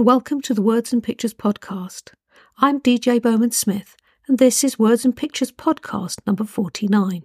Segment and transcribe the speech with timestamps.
[0.00, 2.12] and welcome to the Words and Pictures podcast.
[2.56, 7.24] I'm DJ Bowman Smith, and this is Words and Pictures podcast number 49.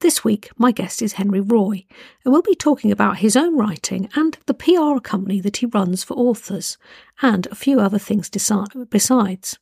[0.00, 1.84] This week, my guest is Henry Roi,
[2.24, 6.02] and we'll be talking about his own writing and the PR company that he runs
[6.02, 6.78] for authors,
[7.20, 9.58] and a few other things besides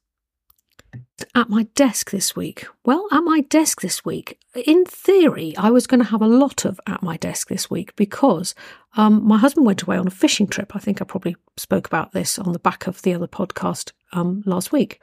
[1.34, 2.66] at my desk this week?
[2.84, 6.64] Well, at my desk this week, in theory, I was going to have a lot
[6.64, 8.54] of at my desk this week because
[8.96, 10.74] um, my husband went away on a fishing trip.
[10.74, 14.42] I think I probably spoke about this on the back of the other podcast um,
[14.46, 15.02] last week.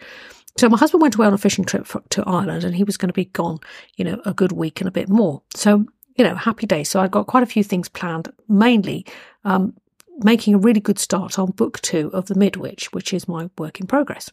[0.57, 2.97] So my husband went away on a fishing trip for, to Ireland and he was
[2.97, 3.59] going to be gone,
[3.95, 5.41] you know, a good week and a bit more.
[5.55, 6.83] So, you know, happy day.
[6.83, 9.05] So I've got quite a few things planned, mainly
[9.45, 9.73] um,
[10.19, 13.79] making a really good start on book two of The Midwitch, which is my work
[13.79, 14.31] in progress.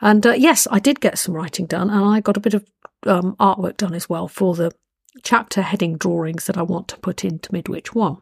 [0.00, 2.64] And uh, yes, I did get some writing done, and I got a bit of
[3.04, 4.72] um, artwork done as well for the
[5.22, 8.18] chapter heading drawings that I want to put into Midwitch 1.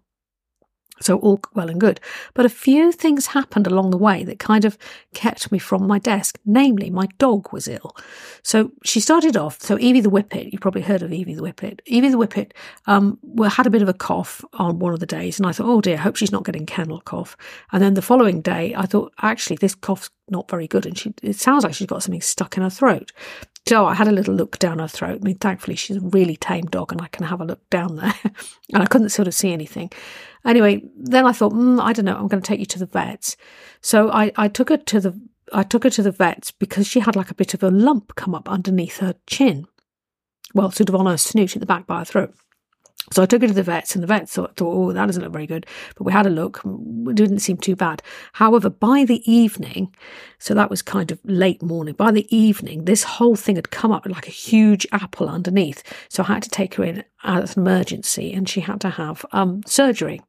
[1.00, 2.00] So all well and good.
[2.34, 4.78] But a few things happened along the way that kind of
[5.12, 6.39] kept me from my desk.
[6.47, 7.97] Namely, my dog was ill.
[8.42, 9.61] So she started off.
[9.61, 11.81] So Evie the Whippet, you've probably heard of Evie the Whippet.
[11.86, 12.53] Evie the Whippet
[12.86, 13.19] um,
[13.51, 15.81] had a bit of a cough on one of the days, and I thought, oh
[15.81, 17.36] dear, I hope she's not getting kennel cough.
[17.73, 21.12] And then the following day, I thought, actually, this cough's not very good, and she
[21.23, 23.12] it sounds like she's got something stuck in her throat.
[23.67, 25.20] So I had a little look down her throat.
[25.23, 27.97] I mean, thankfully, she's a really tame dog, and I can have a look down
[27.97, 28.15] there,
[28.73, 29.91] and I couldn't sort of see anything.
[30.45, 32.87] Anyway, then I thought, mm, I don't know, I'm going to take you to the
[32.87, 33.37] vets.
[33.81, 35.20] So I, I took her to the
[35.53, 38.15] I took her to the vets because she had like a bit of a lump
[38.17, 39.67] come up underneath her chin.
[40.55, 42.35] Well, sort of on her snoot at the back by her throat.
[43.13, 45.33] So I took her to the vets, and the vets thought, oh, that doesn't look
[45.33, 45.67] very good.
[45.97, 48.03] But we had a look, it didn't seem too bad.
[48.33, 49.95] However, by the evening,
[50.39, 53.93] so that was kind of late morning, by the evening, this whole thing had come
[53.93, 55.83] up like a huge apple underneath.
[56.09, 59.25] So I had to take her in as an emergency, and she had to have
[59.33, 60.20] um, surgery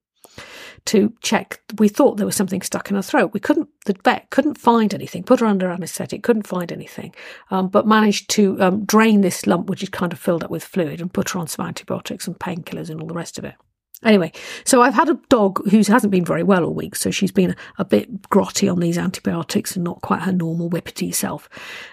[0.85, 1.61] to check.
[1.77, 3.31] We thought there was something stuck in her throat.
[3.33, 7.13] We couldn't, the vet couldn't find anything, put her under anaesthetic, couldn't find anything,
[7.51, 10.63] um, but managed to um, drain this lump, which is kind of filled up with
[10.63, 13.55] fluid, and put her on some antibiotics and painkillers and all the rest of it.
[14.03, 14.31] Anyway,
[14.65, 17.55] so I've had a dog who hasn't been very well all week, so she's been
[17.79, 21.49] a, bit grotty on these antibiotics and not quite her normal whippety self.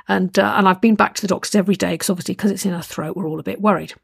[0.09, 2.67] And uh, and I've been back to the doctors every day because obviously because it's
[2.67, 3.95] in her throat, we're all a bit worried.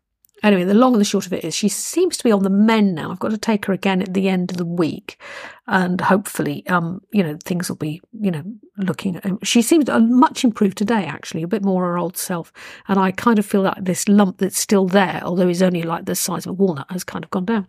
[0.42, 2.50] Anyway, the long and the short of it is she seems to be on the
[2.50, 3.10] mend now.
[3.10, 5.20] I've got to take her again at the end of the week,
[5.66, 8.44] and hopefully, um, you know, things will be, you know,
[8.76, 9.20] looking.
[9.24, 12.52] Um, she seems much improved today, actually, a bit more her old self.
[12.86, 16.04] And I kind of feel that this lump that's still there, although it's only like
[16.04, 17.66] the size of a walnut, has kind of gone down.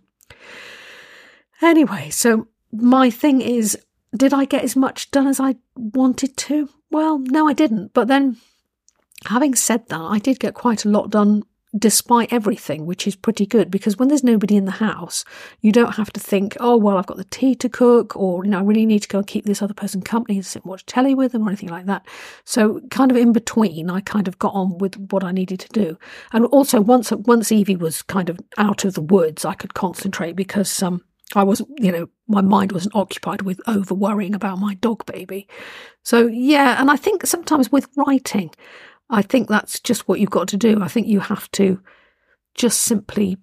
[1.62, 3.78] Anyway, so my thing is,
[4.16, 6.70] did I get as much done as I wanted to?
[6.92, 7.94] Well, no, I didn't.
[7.94, 8.38] But then,
[9.26, 11.44] having said that, I did get quite a lot done
[11.78, 15.24] despite everything, which is pretty good because when there's nobody in the house,
[15.62, 18.52] you don't have to think, oh, well, I've got the tea to cook, or, you
[18.52, 20.70] know, I really need to go and keep this other person company and sit and
[20.70, 22.06] watch telly with them or anything like that.
[22.44, 25.70] So, kind of in between, I kind of got on with what I needed to
[25.70, 25.98] do.
[26.34, 30.36] And also, once, once Evie was kind of out of the woods, I could concentrate
[30.36, 31.04] because, um,
[31.36, 35.48] I wasn't, you know, my mind wasn't occupied with over worrying about my dog baby.
[36.04, 38.50] So, yeah, and I think sometimes with writing,
[39.10, 40.82] I think that's just what you've got to do.
[40.82, 41.82] I think you have to
[42.54, 43.38] just simply,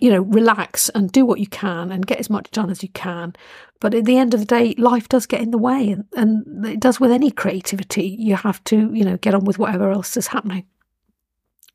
[0.00, 2.88] you know, relax and do what you can and get as much done as you
[2.90, 3.34] can.
[3.80, 6.66] But at the end of the day, life does get in the way, and, and
[6.66, 8.16] it does with any creativity.
[8.18, 10.66] You have to, you know, get on with whatever else is happening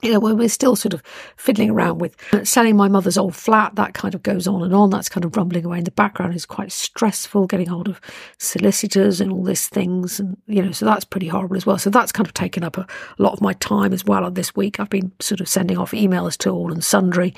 [0.05, 1.01] you know, when we're still sort of
[1.35, 4.73] fiddling around with uh, selling my mother's old flat, that kind of goes on and
[4.73, 4.91] on.
[4.91, 6.35] That's kind of rumbling away in the background.
[6.35, 7.99] It's quite stressful getting hold of
[8.37, 10.19] solicitors and all these things.
[10.19, 11.79] And, you know, so that's pretty horrible as well.
[11.79, 12.85] So that's kind of taken up a,
[13.17, 14.29] lot of my time as well.
[14.29, 17.33] This week I've been sort of sending off emails to all and sundry,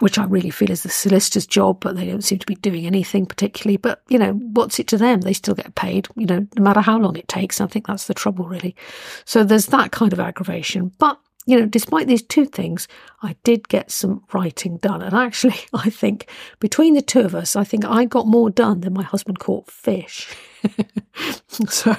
[0.00, 2.86] which I really feel is the solicitor's job, but they don't seem to be doing
[2.86, 3.78] anything particularly.
[3.78, 5.22] But, you know, what's it to them?
[5.22, 7.62] They still get paid, you know, no matter how long it takes.
[7.62, 8.76] I think that's the trouble, really.
[9.24, 10.92] So there's that kind of aggravation.
[10.98, 12.86] But you know, despite these two things,
[13.22, 15.00] I did get some writing done.
[15.00, 16.28] And actually, I think
[16.60, 19.70] between the two of us, I think I got more done than my husband caught
[19.70, 20.36] fish.
[21.48, 21.96] so,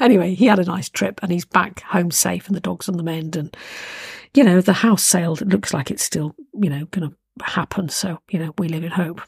[0.00, 2.96] anyway, he had a nice trip and he's back home safe and the dog's on
[2.96, 3.36] the mend.
[3.36, 3.56] And,
[4.34, 7.88] you know, the house sale looks like it's still, you know, going to happen.
[7.90, 9.20] So, you know, we live in hope.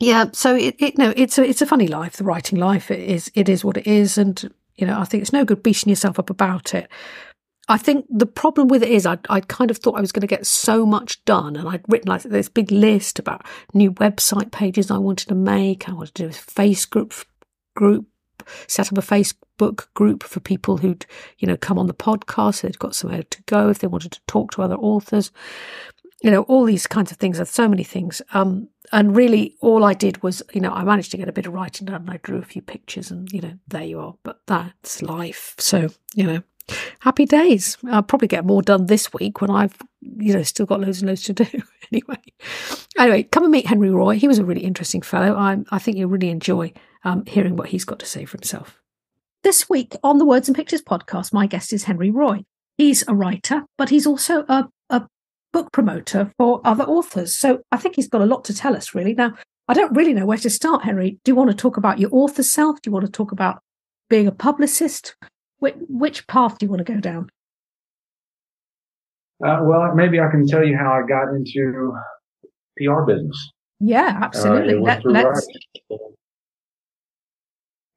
[0.00, 2.16] Yeah, so it, it no, it's a it's a funny life.
[2.16, 5.22] The writing life it is it is what it is, and you know I think
[5.22, 6.88] it's no good beating yourself up about it.
[7.70, 10.22] I think the problem with it is I I kind of thought I was going
[10.22, 13.44] to get so much done, and I'd written like this big list about
[13.74, 15.88] new website pages I wanted to make.
[15.88, 17.12] I wanted to do a face group
[17.74, 18.06] group
[18.66, 21.04] set up a Facebook group for people who'd
[21.38, 22.56] you know come on the podcast.
[22.56, 25.30] So they'd got somewhere to go if they wanted to talk to other authors.
[26.22, 27.36] you know, all these kinds of things.
[27.36, 28.20] There's so many things.
[28.32, 31.46] Um, and really, all I did was, you know, I managed to get a bit
[31.46, 32.02] of writing done.
[32.02, 34.14] And I drew a few pictures, and you know, there you are.
[34.22, 35.54] But that's life.
[35.58, 36.42] So you know,
[37.00, 37.76] happy days.
[37.90, 41.08] I'll probably get more done this week when I've, you know, still got loads and
[41.08, 41.46] loads to do.
[41.92, 42.22] anyway,
[42.98, 44.18] anyway, come and meet Henry Roi.
[44.18, 45.34] He was a really interesting fellow.
[45.36, 46.72] I, I think you'll really enjoy
[47.04, 48.80] um, hearing what he's got to say for himself.
[49.42, 52.44] This week on the Words and Pictures podcast, my guest is Henry Roi.
[52.76, 55.06] He's a writer, but he's also a, a
[55.52, 57.34] book promoter for other authors.
[57.34, 59.14] So I think he's got a lot to tell us, really.
[59.14, 59.34] Now,
[59.68, 61.18] I don't really know where to start, Henry.
[61.24, 62.80] Do you want to talk about your author self?
[62.80, 63.62] Do you want to talk about
[64.08, 65.14] being a publicist?
[65.58, 67.30] Which, which path do you want to go down?
[69.44, 71.94] Uh, well, maybe I can tell you how I got into
[72.76, 73.52] PR business.
[73.80, 74.74] Yeah, absolutely.
[74.74, 75.48] Uh, Let, us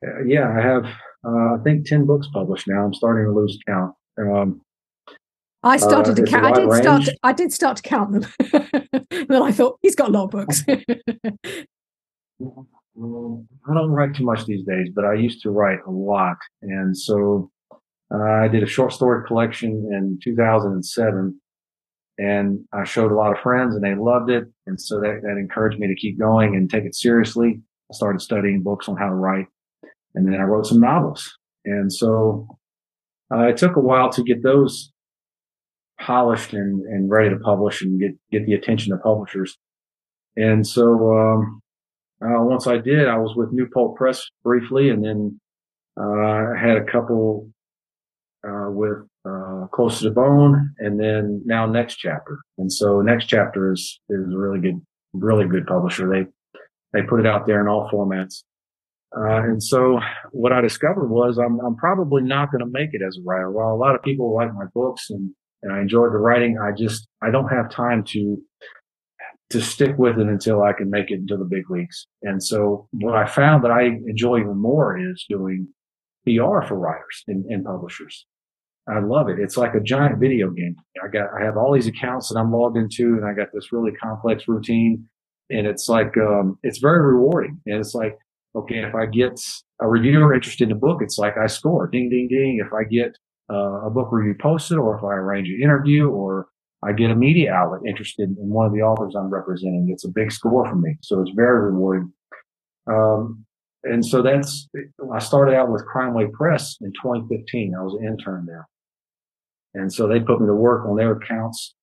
[0.06, 0.86] uh, yeah, I have,
[1.25, 2.86] uh, I think 10 books published now.
[2.86, 3.94] I'm starting to lose count.
[4.19, 4.62] Um,
[5.63, 6.46] I started uh, to count.
[6.46, 6.84] I did range.
[6.84, 7.04] start.
[7.04, 8.25] To, I did start to count them.
[9.10, 10.63] then I thought he's got a lot of books.
[13.01, 16.95] I don't write too much these days, but I used to write a lot, and
[16.95, 17.51] so
[18.13, 21.42] uh, I did a short story collection in 2007,
[22.18, 25.38] and I showed a lot of friends, and they loved it, and so that, that
[25.38, 27.62] encouraged me to keep going and take it seriously.
[27.92, 29.48] I started studying books on how to write,
[30.13, 31.38] and then I wrote some novels.
[31.65, 32.48] And so
[33.33, 34.92] uh, it took a while to get those
[36.00, 39.57] polished and, and ready to publish and get, get the attention of publishers.
[40.36, 41.62] And so, um,
[42.24, 45.40] uh, once I did, I was with New Pulp Press briefly and then,
[46.00, 47.50] uh, I had a couple,
[48.48, 52.40] uh, with, uh, Close to the Bone and then now Next Chapter.
[52.58, 54.82] And so Next Chapter is, is a really good,
[55.14, 56.10] really good publisher.
[56.10, 56.26] They,
[56.94, 58.44] they put it out there in all formats.
[59.16, 60.00] Uh, and so
[60.32, 63.52] what I discovered was I'm, I'm probably not going to make it as a writer.
[63.52, 65.32] While a lot of people like my books and,
[65.64, 68.42] and I enjoyed the writing, I just, I don't have time to,
[69.51, 72.07] to stick with it until I can make it into the big leagues.
[72.21, 75.68] And so what I found that I enjoy even more is doing
[76.25, 78.25] PR for writers and, and publishers.
[78.88, 79.39] I love it.
[79.39, 80.75] It's like a giant video game.
[81.03, 83.71] I got, I have all these accounts that I'm logged into and I got this
[83.71, 85.07] really complex routine
[85.50, 87.59] and it's like, um, it's very rewarding.
[87.65, 88.18] And it's like,
[88.56, 89.39] okay, if I get
[89.81, 92.62] a reviewer interested in a book, it's like I score, ding, ding, ding.
[92.65, 93.18] If I get
[93.51, 96.48] uh, a book review posted, or if I arrange an interview, or
[96.83, 100.10] I get a media outlet interested in one of the authors I'm representing, it's a
[100.10, 100.98] big score for me.
[101.01, 102.12] So it's very rewarding.
[102.88, 103.45] Um,
[103.83, 104.68] and so that's,
[105.13, 107.75] I started out with Crime Wave Press in 2015.
[107.75, 108.68] I was an intern there.
[109.74, 111.75] And so they put me to work on their accounts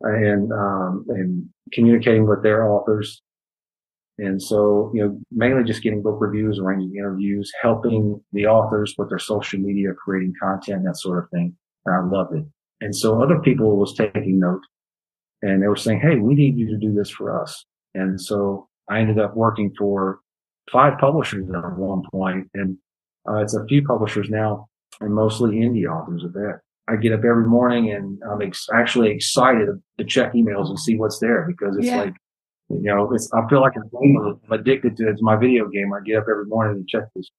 [0.00, 3.22] and, um, and communicating with their authors
[4.18, 9.08] and so, you know, mainly just getting book reviews, arranging interviews, helping the authors with
[9.08, 11.56] their social media, creating content, that sort of thing.
[11.84, 12.44] And I loved it.
[12.84, 14.60] And so other people was taking note
[15.40, 17.64] and they were saying, Hey, we need you to do this for us.
[17.94, 20.20] And so I ended up working for
[20.70, 22.76] five publishers at one point, and
[23.26, 24.68] uh, it's a few publishers now,
[25.00, 26.60] and mostly indie authors of that.
[26.86, 30.96] I get up every morning and I'm ex- actually excited to check emails and see
[30.96, 32.02] what's there because it's yeah.
[32.02, 32.14] like
[32.68, 35.12] you know, it's, I feel like I'm addicted to it.
[35.12, 35.92] It's my video game.
[35.94, 37.30] I get up every morning and check this.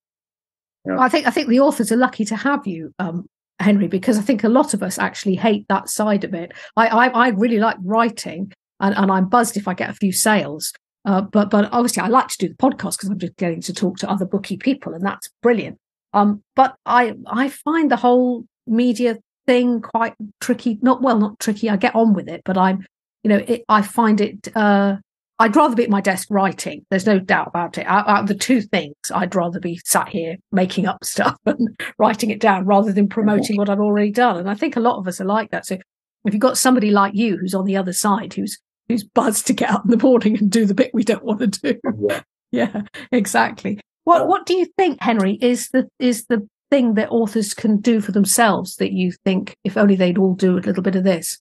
[0.86, 1.00] You know.
[1.00, 3.28] I think I think the authors are lucky to have you, um,
[3.60, 6.52] Henry, because I think a lot of us actually hate that side of it.
[6.76, 10.12] I I, I really like writing, and, and I'm buzzed if I get a few
[10.12, 10.74] sales.
[11.06, 13.74] Uh, but but obviously I like to do the podcast because I'm just getting to
[13.74, 15.78] talk to other bookie people, and that's brilliant.
[16.14, 20.80] Um, but I I find the whole media thing quite tricky.
[20.82, 21.70] Not well, not tricky.
[21.70, 22.86] I get on with it, but I'm
[23.24, 24.98] you know it, I find it uh,
[25.38, 26.86] I'd rather be at my desk writing.
[26.90, 27.86] There's no doubt about it.
[27.88, 32.30] Out, of the two things, I'd rather be sat here making up stuff and writing
[32.30, 34.38] it down rather than promoting what I've already done.
[34.38, 35.66] And I think a lot of us are like that.
[35.66, 39.48] So if you've got somebody like you who's on the other side, who's who's buzzed
[39.48, 41.80] to get up in the morning and do the bit we don't want to do,
[42.08, 43.80] yeah, yeah exactly.
[44.06, 48.00] What what do you think, Henry, is the is the thing that authors can do
[48.00, 51.40] for themselves that you think if only they'd all do a little bit of this?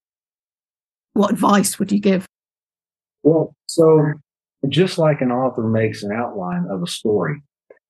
[1.13, 2.27] What advice would you give?
[3.25, 4.13] Well, so
[4.69, 7.43] just like an author makes an outline of a story,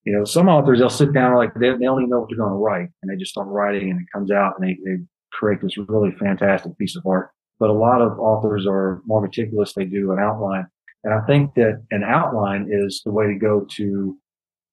[0.05, 2.39] you know, some authors, they'll sit down like they, they don't even know what they're
[2.39, 5.03] going to write and they just start writing and it comes out and they, they
[5.33, 7.31] create this really fantastic piece of art.
[7.59, 9.73] But a lot of authors are more meticulous.
[9.75, 10.67] They do an outline.
[11.03, 14.19] And I think that an outline is the way to go to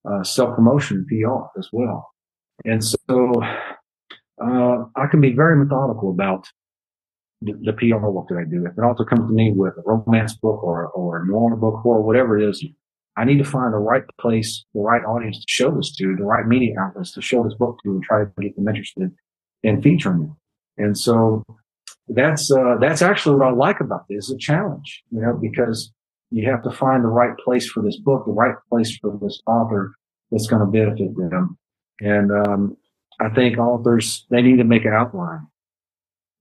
[0.10, 2.10] uh, self promotion PR as well.
[2.66, 3.44] And so,
[4.44, 6.48] uh, I can be very methodical about
[7.42, 8.66] the, PR work that I do.
[8.66, 11.86] If an author comes to me with a romance book or, or a noir book
[11.86, 12.64] or whatever it is,
[13.18, 16.24] I need to find the right place, the right audience to show this to, the
[16.24, 19.12] right media outlets to show this book to and try to get them interested
[19.64, 20.84] in featuring it.
[20.84, 21.44] And so
[22.08, 24.32] that's uh, that's actually what I like about this.
[24.32, 25.92] A challenge, you know, because
[26.32, 29.42] you have to find the right place for this book, the right place for this
[29.46, 29.94] author
[30.32, 31.58] that's going to benefit them.
[32.00, 32.78] And um,
[33.20, 35.48] I think authors they need to make an outline.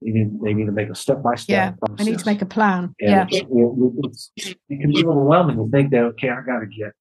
[0.02, 1.76] They need, they need to make a step by step.
[1.82, 2.94] Yeah, I need to make a plan.
[3.00, 6.92] And yeah, it, can be overwhelming to think that okay, I got to get,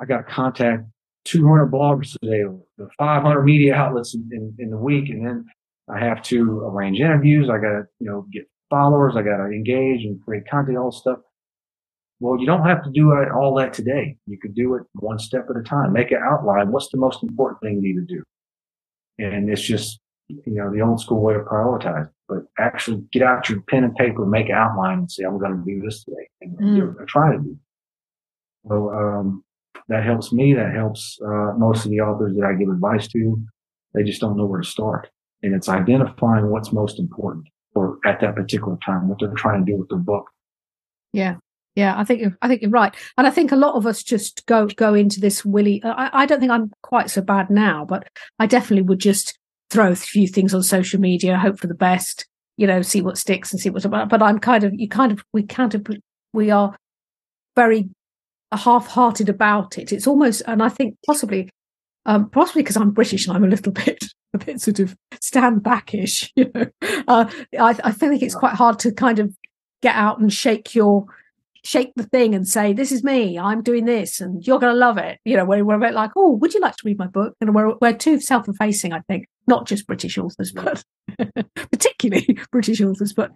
[0.00, 0.84] I got to contact
[1.24, 5.44] 200 bloggers today, or 500 media outlets in, in, in the week, and then
[5.88, 7.50] I have to arrange interviews.
[7.50, 9.14] I got to you know get followers.
[9.16, 11.18] I got to engage and create content, all stuff.
[12.20, 14.16] Well, you don't have to do all that today.
[14.26, 15.92] You could do it one step at a time.
[15.92, 16.70] Make an outline.
[16.70, 18.22] What's the most important thing you need to do?
[19.18, 23.48] And it's just, you know, the old school way of prioritizing, but actually get out
[23.48, 26.28] your pen and paper, make an outline and say, I'm going to do this today
[26.40, 27.06] and mm.
[27.06, 27.58] try to do.
[28.68, 29.44] So, um,
[29.88, 30.54] that helps me.
[30.54, 33.42] That helps, uh, most of the authors that I give advice to.
[33.92, 35.08] They just don't know where to start.
[35.42, 39.72] And it's identifying what's most important or at that particular time, what they're trying to
[39.72, 40.30] do with their book.
[41.12, 41.36] Yeah.
[41.76, 44.46] Yeah, I think I think you're right, and I think a lot of us just
[44.46, 45.82] go go into this willy.
[45.82, 48.06] I, I don't think I'm quite so bad now, but
[48.38, 49.36] I definitely would just
[49.74, 52.26] throw a few things on social media, hope for the best,
[52.56, 54.08] you know, see what sticks and see what's about.
[54.08, 55.84] But I'm kind of you kind of we kind of
[56.32, 56.76] we are
[57.56, 57.90] very
[58.52, 59.92] half-hearted about it.
[59.92, 61.50] It's almost, and I think possibly,
[62.06, 65.62] um, possibly because I'm British and I'm a little bit a bit sort of stand
[65.62, 66.32] backish.
[66.36, 66.66] You know,
[67.08, 69.34] uh, I, I think it's quite hard to kind of
[69.82, 71.06] get out and shake your
[71.64, 73.38] shake the thing and say, "This is me.
[73.38, 75.94] I'm doing this, and you're going to love it." You know, we're, we're a bit
[75.94, 79.00] like, "Oh, would you like to read my book?" And we're we're too self-effacing, I
[79.00, 80.84] think, not just British authors, but
[81.56, 83.30] particularly British authors, but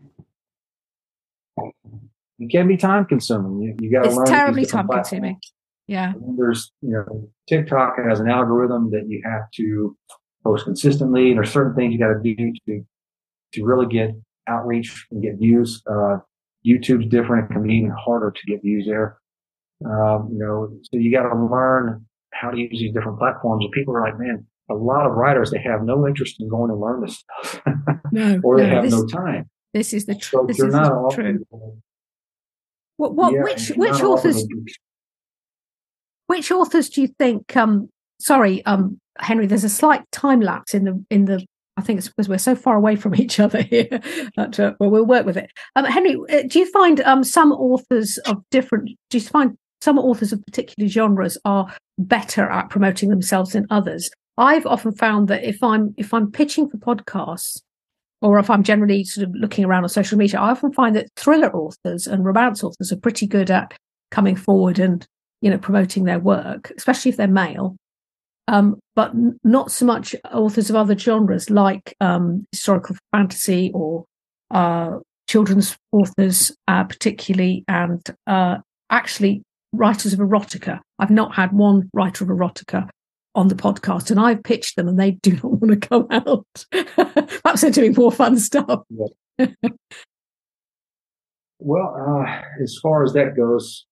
[2.39, 3.61] it can be time consuming.
[3.63, 4.23] You, you got to learn.
[4.23, 5.41] It's terribly time consuming.
[5.87, 6.13] Yeah.
[6.37, 9.97] There's, you know, TikTok has an algorithm that you have to
[10.45, 12.85] post consistently, and there's certain things you got to do to
[13.55, 14.11] to really get
[14.47, 15.83] outreach and get views.
[15.91, 16.19] Uh,
[16.67, 17.51] YouTube's different.
[17.51, 19.19] It can be even harder to get views there.
[19.85, 23.65] Um, you know, so you got to learn how to use these different platforms.
[23.65, 26.71] And people are like, man, a lot of writers, they have no interest in going
[26.71, 27.61] to learn this stuff
[28.13, 29.49] no, or they no, have this, no time.
[29.73, 31.43] This is the, tr- so this is the truth.
[32.97, 34.45] What, what, yeah, which, which authors,
[36.27, 37.89] which authors do you think, um,
[38.21, 41.47] sorry, um, Henry, there's a slight time lapse in the, in the
[41.79, 44.01] I think it's because we're so far away from each other here
[44.37, 45.51] that uh, well, we'll work with it.
[45.77, 48.91] Um, Henry, uh, do you find um, some authors of different?
[49.11, 54.11] Do you find some authors of particular genres are better at promoting themselves than others?
[54.37, 57.63] I've often found that if I'm if I'm pitching for podcasts,
[58.21, 61.11] or if I'm generally sort of looking around on social media, I often find that
[61.17, 63.73] thriller authors and romance authors are pretty good at
[64.11, 65.07] coming forward and
[65.43, 67.77] you know promoting their work, especially if they're male
[68.49, 69.13] um, but
[69.45, 74.07] not so much authors of other genres like um, historical fantasy or
[74.51, 74.97] uh,
[75.29, 78.57] children's authors, uh, particularly, and uh,
[78.91, 80.81] actually writers of erotica.
[80.99, 82.89] I've not had one writer of erotica
[83.35, 86.47] on the podcast, and I've pitched them, and they do not want to come out.
[87.43, 88.81] Perhaps they're doing more fun stuff.
[91.59, 93.85] well, uh, as far as that goes,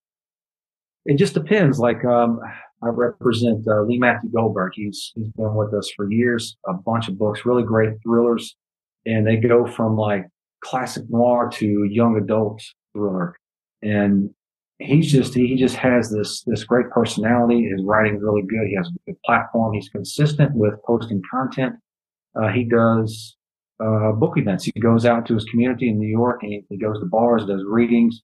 [1.05, 1.79] it just depends.
[1.79, 2.41] Like, um,
[2.83, 4.73] I represent uh, Lee Matthew Goldberg.
[4.75, 6.56] He's he's been with us for years.
[6.66, 8.56] A bunch of books, really great thrillers,
[9.06, 10.26] and they go from like
[10.62, 13.37] classic noir to young adult thriller.
[13.83, 14.30] And
[14.78, 17.68] he's just he just has this this great personality.
[17.68, 18.68] His writing really good.
[18.68, 19.75] He has a good platform.
[19.75, 21.75] He's consistent with posting content.
[22.35, 23.37] Uh, he does
[23.80, 24.64] uh, book events.
[24.64, 27.47] He goes out to his community in New York and he, he goes to bars,
[27.47, 28.23] does readings.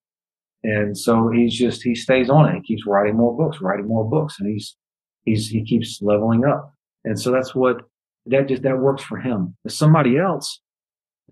[0.65, 2.55] And so he's just, he stays on it.
[2.55, 4.77] He keeps writing more books, writing more books, and he's,
[5.25, 6.73] he's, he keeps leveling up.
[7.05, 7.83] And so that's what,
[8.27, 9.57] that just, that works for him.
[9.65, 10.61] If somebody else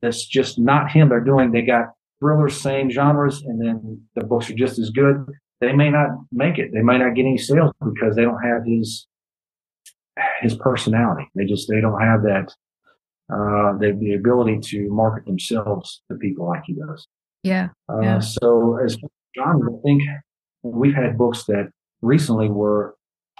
[0.02, 4.50] that's just not him, they're doing, they got thrillers, same genres, and then the books
[4.50, 5.24] are just as good.
[5.60, 6.70] They may not make it.
[6.72, 9.06] They might not get any sales because they don't have his,
[10.40, 11.28] his personality.
[11.36, 12.52] They just, they don't have that,
[13.32, 17.06] uh, the, the ability to market themselves to people like he does.
[17.44, 17.68] Yeah.
[17.88, 18.18] Uh, yeah.
[18.18, 18.98] So as
[19.34, 20.02] John, I think
[20.62, 21.70] we've had books that
[22.02, 22.96] recently were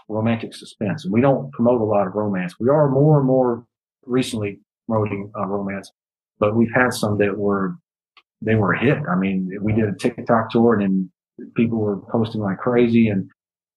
[0.09, 2.54] romantic suspense, and we don't promote a lot of romance.
[2.59, 3.64] We are more and more
[4.04, 5.90] recently promoting uh, romance,
[6.38, 7.76] but we've had some that were
[8.42, 8.99] they were hit.
[9.11, 11.11] I mean, we did a TikTok tour, and
[11.54, 13.30] people were posting like crazy, and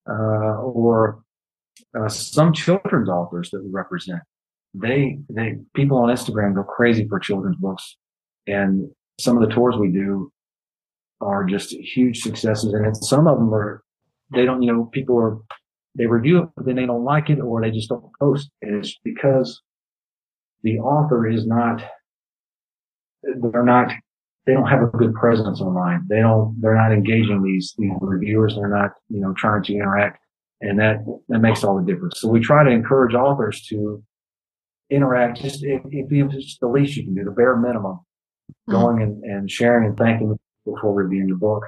[0.10, 1.24] uh, or
[2.00, 4.22] uh, some children's authors that we represent.
[4.74, 7.98] They they people on Instagram go crazy for children's books,
[8.48, 8.90] and
[9.20, 10.32] some of the tours we do
[11.24, 12.74] are just huge successes.
[12.74, 13.84] And some of them are,
[14.34, 15.38] they don't, you know, people are,
[15.96, 18.50] they review it, but then they don't like it or they just don't post.
[18.62, 19.62] And it's because
[20.64, 21.84] the author is not,
[23.24, 23.92] they're not
[24.46, 26.06] they don't have a good presence online.
[26.10, 28.56] They don't they're not engaging these these reviewers.
[28.56, 30.20] They're not you know trying to interact,
[30.62, 30.98] and that
[31.30, 32.20] that makes all the difference.
[32.20, 34.04] So we try to encourage authors to
[34.90, 35.42] interact.
[35.42, 38.72] Just if, if it's the least you can do, the bare minimum, mm-hmm.
[38.72, 41.64] going and, and sharing and thanking before reviewing your book.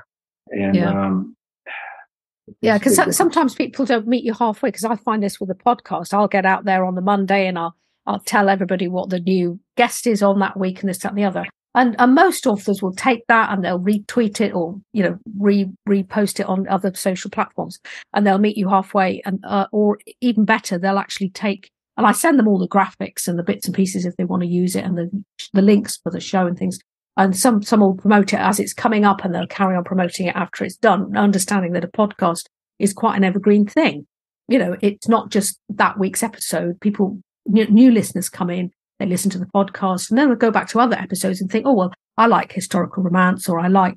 [0.50, 0.90] And yeah.
[0.90, 1.36] um,
[2.62, 4.70] yeah, because sometimes people don't meet you halfway.
[4.70, 7.58] Because I find this with the podcast, I'll get out there on the Monday and
[7.58, 7.75] I'll
[8.08, 11.18] I'll tell everybody what the new guest is on that week and this, that, and
[11.18, 11.46] the other.
[11.74, 15.70] And, and most authors will take that and they'll retweet it or, you know, re,
[15.88, 17.80] repost it on other social platforms
[18.14, 19.22] and they'll meet you halfway.
[19.25, 23.28] And, uh, or even better, they'll actually take, and I send them all the graphics
[23.28, 25.98] and the bits and pieces if they want to use it and the, the links
[25.98, 26.80] for the show and things.
[27.18, 30.28] And some, some will promote it as it's coming up and they'll carry on promoting
[30.28, 32.46] it after it's done, understanding that a podcast
[32.80, 34.06] is quite an evergreen thing.
[34.48, 36.80] You know, it's not just that week's episode.
[36.82, 40.52] People new, new listeners come in, they listen to the podcast, and then they'll go
[40.52, 43.96] back to other episodes and think, oh, well, I like historical romance, or I like,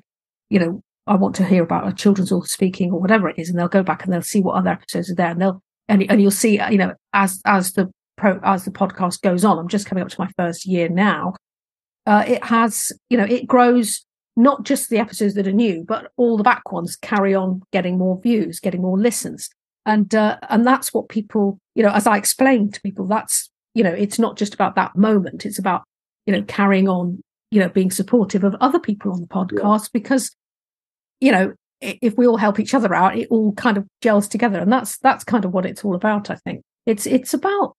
[0.49, 3.49] you know, I want to hear about a children's author speaking, or whatever it is,
[3.49, 6.09] and they'll go back and they'll see what other episodes are there, and they'll and
[6.09, 9.57] and you'll see, you know, as as the pro as the podcast goes on.
[9.57, 11.33] I'm just coming up to my first year now.
[12.09, 14.03] Uh, it has, you know, it grows
[14.35, 17.99] not just the episodes that are new, but all the back ones carry on getting
[17.99, 19.47] more views, getting more listens.
[19.85, 23.83] And uh, and that's what people you know as i explained to people that's you
[23.83, 25.45] know it's not just about that moment.
[25.45, 25.83] It's about
[26.25, 29.89] you know carrying on you know being supportive of other people on the podcast yeah.
[29.93, 30.35] because
[31.19, 34.59] you know if we all help each other out it all kind of gels together.
[34.59, 36.63] And that's that's kind of what it's all about i think.
[36.87, 37.75] It's it's about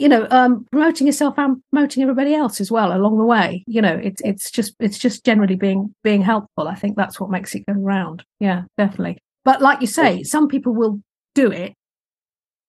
[0.00, 3.62] you know um promoting yourself and promoting everybody else as well along the way.
[3.66, 6.68] You know it's it's just it's just generally being being helpful.
[6.68, 9.18] I think that's what makes it go around yeah definitely.
[9.44, 11.02] But like you say some people will
[11.34, 11.74] do it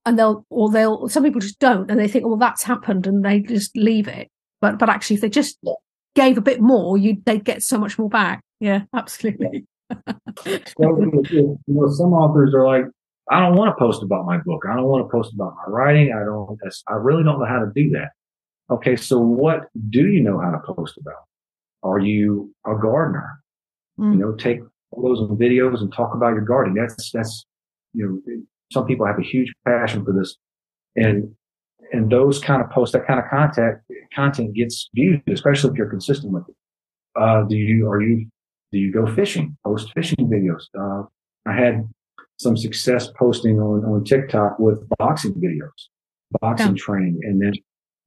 [0.05, 3.23] and they'll or they'll some people just don't and they think well that's happened and
[3.23, 4.27] they just leave it.
[4.59, 5.57] But but actually if they just
[6.15, 8.41] gave a bit more you they'd get so much more back.
[8.59, 9.65] Yeah absolutely.
[10.77, 10.97] So,
[11.29, 12.85] you know some authors are like
[13.31, 14.63] i don't want to post about my book.
[14.69, 16.13] I don't want to post about my writing.
[16.13, 18.09] I don't i really don't know how to do that.
[18.69, 21.23] Okay so what do you know how to post about?
[21.83, 23.41] Are you a gardener?
[23.99, 24.13] Mm.
[24.13, 24.59] you know take
[24.95, 26.81] photos and videos and talk about your gardening.
[26.81, 27.45] That's that's
[27.93, 30.35] you know some people have a huge passion for this.
[30.95, 31.33] And
[31.93, 33.79] and those kind of posts that kind of content
[34.13, 36.55] content gets viewed especially if you're consistent with it.
[37.15, 38.27] Uh, do you are you
[38.71, 40.63] do you go fishing post fishing videos?
[40.77, 41.03] Uh,
[41.45, 41.87] i had
[42.41, 45.89] some success posting on on tiktok with boxing videos
[46.39, 46.83] boxing yeah.
[46.83, 47.53] training and then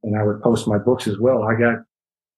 [0.03, 1.77] and i would post my books as well i got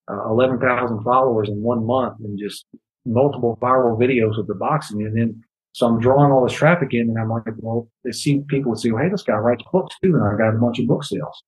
[0.09, 2.65] uh, 11,000 followers in one month and just
[3.05, 5.43] multiple viral videos of the boxing and then
[5.77, 8.81] so I'm drawing all this traffic in, and I'm like, well, they see people would
[8.81, 11.05] say, well, hey, this guy writes books too, and I got a bunch of book
[11.05, 11.43] sales.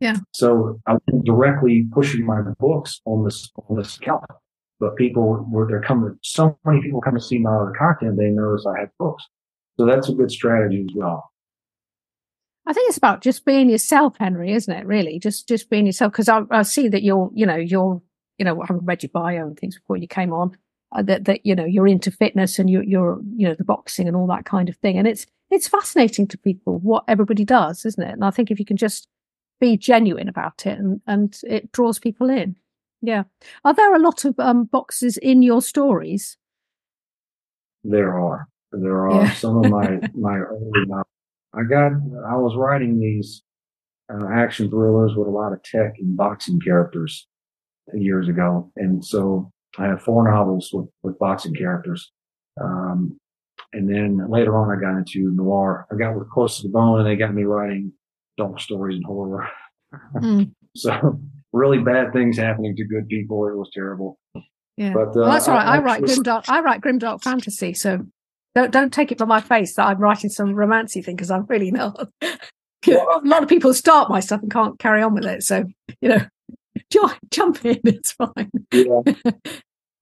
[0.00, 0.16] Yeah.
[0.32, 4.24] So I'm directly pushing my books on this on this account.
[4.80, 6.18] But people were they're coming.
[6.22, 8.16] So many people come to see my other content.
[8.18, 9.24] They notice I have books.
[9.80, 11.32] So that's a good strategy as well.
[12.66, 14.84] I think it's about just being yourself, Henry, isn't it?
[14.84, 16.12] Really, just just being yourself.
[16.12, 18.02] Because I, I see that you're, you know, you're,
[18.36, 20.54] you know, I haven't read your bio and things before you came on,
[20.92, 24.06] uh, that that you know you're into fitness and you're you're you know the boxing
[24.06, 27.86] and all that kind of thing and it's it's fascinating to people what everybody does
[27.86, 29.08] isn't it and i think if you can just
[29.60, 32.56] be genuine about it and and it draws people in
[33.02, 33.22] yeah
[33.64, 36.36] are there a lot of um boxes in your stories
[37.84, 39.32] there are there are yeah.
[39.32, 41.06] some of my my early novels.
[41.54, 41.92] i got
[42.28, 43.42] i was writing these
[44.12, 47.26] uh, action thrillers with a lot of tech and boxing characters
[47.92, 52.10] years ago and so I have four novels with, with boxing characters.
[52.60, 53.18] Um,
[53.72, 55.86] and then later on, I got into noir.
[55.92, 57.92] I got with close to the bone, and they got me writing
[58.36, 59.48] dark stories and horror.
[60.16, 60.52] Mm.
[60.76, 61.20] so
[61.52, 63.46] really bad things happening to good people.
[63.48, 64.18] It was terrible.
[64.76, 65.66] Yeah, but, uh, well, that's all right.
[65.66, 66.44] I, I, write grimdark.
[66.48, 67.74] I write grimdark fantasy.
[67.74, 68.06] So
[68.54, 71.46] don't don't take it from my face that I'm writing some romancy thing because I'm
[71.46, 72.08] really not.
[72.22, 75.42] a lot of people start my stuff and can't carry on with it.
[75.42, 75.64] So
[76.00, 76.26] you know,
[77.30, 77.80] jump in.
[77.84, 78.50] It's fine.
[78.72, 79.02] Yeah.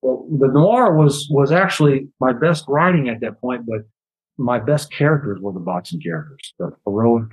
[0.00, 3.80] Well, the noir was was actually my best writing at that point, but
[4.36, 7.28] my best characters were the boxing characters, the heroic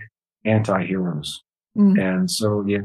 [0.46, 1.44] anti-heroes.
[1.78, 2.02] Mm.
[2.02, 2.80] And so, yeah,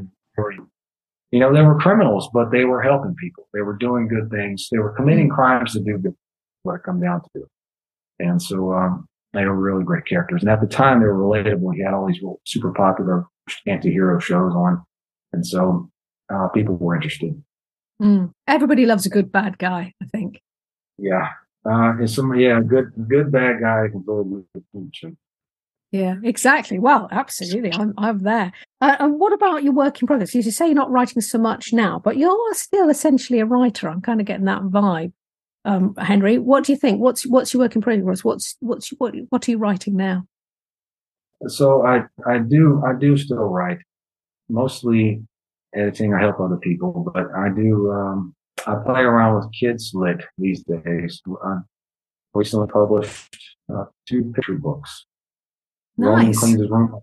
[1.30, 3.48] you know, they were criminals, but they were helping people.
[3.54, 4.68] They were doing good things.
[4.70, 5.34] They were committing mm.
[5.34, 6.14] crimes to do good.
[6.62, 7.46] What it come down to.
[8.20, 10.42] And so, um, they were really great characters.
[10.42, 11.74] And at the time, they were relatable.
[11.74, 13.26] He had all these super popular
[13.66, 14.82] anti-hero shows on.
[15.32, 15.88] And so
[16.32, 17.40] uh, people were interested.
[18.02, 18.32] Mm.
[18.48, 20.40] Everybody loves a good bad guy, I think.
[20.98, 21.28] Yeah.
[21.64, 25.16] Uh, and some, yeah, good, good bad guy can go with the
[25.92, 26.80] Yeah, exactly.
[26.80, 27.72] Well, absolutely.
[27.72, 28.52] I'm, I'm there.
[28.80, 30.34] Uh, and what about your work in progress?
[30.34, 33.88] You say you're not writing so much now, but you're still essentially a writer.
[33.88, 35.12] I'm kind of getting that vibe.
[35.64, 37.00] Um, Henry, what do you think?
[37.00, 38.24] What's what's your work in progress?
[38.24, 40.26] What's what's what what are you writing now?
[41.48, 43.78] So I I do I do still write,
[44.48, 45.22] mostly
[45.74, 46.14] editing.
[46.14, 48.34] I help other people, but I do um,
[48.66, 51.22] I play around with kids lit these days.
[51.44, 51.58] I
[52.34, 53.36] recently published
[53.72, 55.06] uh, two picture books.
[55.96, 56.38] Nice.
[56.38, 57.00] cleans his room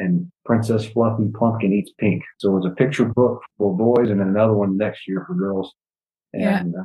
[0.00, 2.22] and Princess Fluffy Pumpkin eats pink.
[2.38, 5.34] So it was a picture book for boys, and then another one next year for
[5.34, 5.74] girls.
[6.32, 6.84] And Yeah.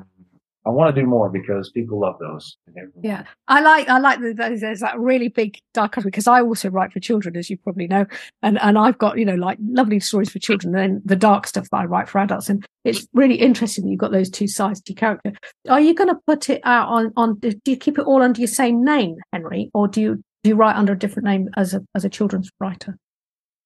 [0.66, 2.58] I want to do more because people love those.
[3.04, 4.62] Yeah, I like I like those.
[4.62, 8.08] There's that really big dichotomy because I also write for children, as you probably know,
[8.42, 11.46] and and I've got you know like lovely stories for children, and then the dark
[11.46, 14.48] stuff that I write for adults, and it's really interesting that you've got those two
[14.48, 15.34] sides to your character.
[15.70, 17.36] Are you going to put it out on on?
[17.36, 20.56] Do you keep it all under your same name, Henry, or do you do you
[20.56, 22.98] write under a different name as a as a children's writer?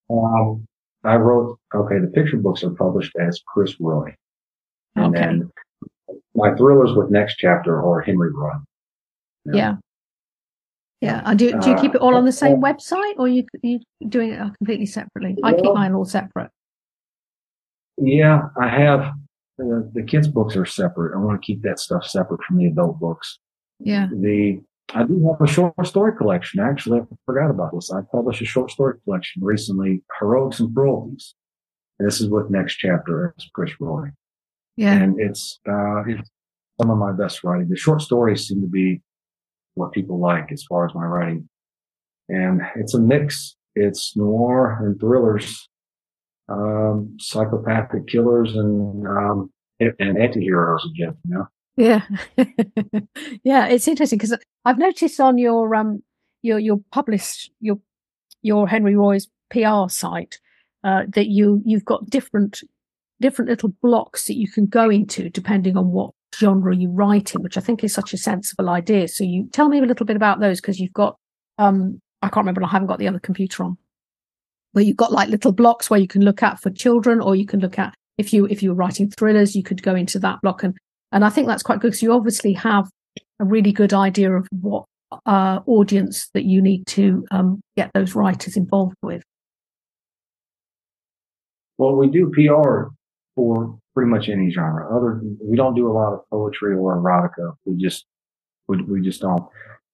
[0.10, 0.66] Um,
[1.06, 4.14] I wrote, okay, the picture books are published as Chris Roy.
[4.96, 5.20] And Okay.
[5.26, 5.52] then
[6.36, 8.52] my thrillers with next chapter are Henry Roi.
[9.46, 9.76] Yeah.
[11.02, 13.30] Yeah, and uh, do do you uh, keep it all on the same website, or
[13.30, 15.38] you you doing it uh, completely separately?
[15.44, 16.52] I keep mine all separate.
[18.02, 21.16] Yeah, I have, uh, the kids' books are separate.
[21.16, 23.40] I want to keep that stuff separate from the adult books.
[23.80, 24.62] Yeah, The,
[24.94, 26.60] I do have a short story collection.
[26.60, 27.92] Actually, I forgot about this.
[27.92, 31.36] I published a short story collection recently, Heroics and Cruelties.
[31.98, 34.10] And this is with next chapter as Chris Roy.
[34.80, 36.30] Yeah, and it's uh, it's
[36.80, 37.68] some of my best writing.
[37.68, 39.02] The short stories seem to be
[39.74, 41.50] what people like as far as my writing,
[42.30, 43.58] and it's a mix.
[43.76, 45.68] It's noir and thrillers,
[46.48, 51.18] um, psychopathic killers, and um, and anti-heroes again.
[51.28, 52.04] You know, Yeah,
[53.44, 56.04] yeah, it's interesting because I've noticed on your um
[56.42, 57.80] your your published your
[58.42, 60.40] your Henry Roi's PR site
[60.86, 62.62] uh, that you you've got different
[63.22, 67.42] different little blocks that you can go into depending on what genre you write in,
[67.42, 69.08] which I think is such a sensible idea.
[69.08, 71.18] So you tell me a little bit about those because you've got
[71.58, 73.78] um I can't remember I haven't got the other computer on
[74.74, 77.46] where you've got like little blocks where you can look at for children or you
[77.46, 80.40] can look at if you if you were writing thrillers you could go into that
[80.42, 80.78] block and
[81.12, 82.90] and I think that's quite good because you obviously have
[83.40, 84.86] a really good idea of what
[85.26, 89.24] uh, audience that you need to um, get those writers involved with.
[91.80, 92.90] well, we do PR
[93.40, 94.94] for pretty much any genre.
[94.94, 97.54] Other, we don't do a lot of poetry or erotica.
[97.66, 98.06] We just
[98.68, 99.48] we, we just don't.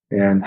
[0.10, 0.44] And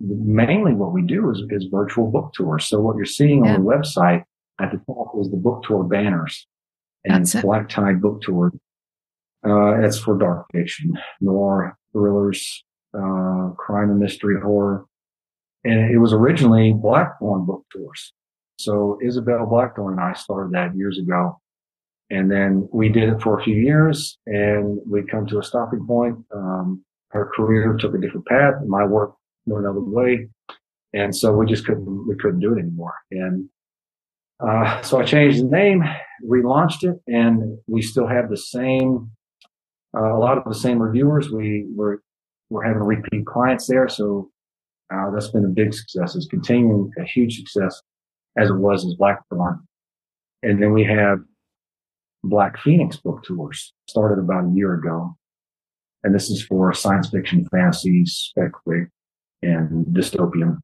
[0.00, 2.68] mainly what we do is, is virtual book tours.
[2.68, 3.54] So what you're seeing Yeah.
[3.56, 4.22] on the website
[4.60, 6.46] at the top is the book tour banners
[7.04, 8.52] and That's black tie book tour.
[9.44, 12.64] Uh, it's for dark fiction, noir, thrillers,
[12.94, 14.86] uh, crime and mystery horror.
[15.64, 18.12] And it was originally Blackthorn book tours.
[18.58, 21.40] So Isobel Blackthorn and I started that years ago.
[22.10, 25.84] And then we did it for a few years and we come to a stopping
[25.86, 26.16] point.
[26.34, 29.14] Um, her career took a different path my work
[29.46, 30.28] went another way.
[30.92, 32.94] And so we just couldn't, we couldn't do it anymore.
[33.10, 33.48] And,
[34.40, 35.82] uh, so I changed the name,
[36.24, 39.10] relaunched it, and we still have the same,
[39.96, 41.30] uh, a lot of the same reviewers.
[41.30, 42.02] We were,
[42.50, 43.88] we're having repeat clients there.
[43.88, 44.30] So,
[44.92, 46.14] uh, that's been a big success.
[46.14, 47.82] It's continuing a huge success
[48.38, 49.66] as it was as Blackthorn.
[50.42, 51.20] And then we have
[52.24, 55.16] Black Phoenix book tours started about a year ago.
[56.02, 58.52] And this is for science fiction, fantasy, spec
[59.42, 60.58] and dystopian.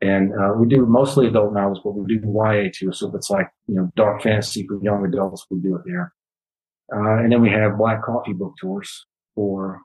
[0.00, 2.92] And uh, we do mostly adult novels, but we do YA too.
[2.92, 6.12] So if it's like, you know, dark fantasy for young adults, we do it there.
[6.94, 9.80] Uh, and then we have Black Coffee book tours for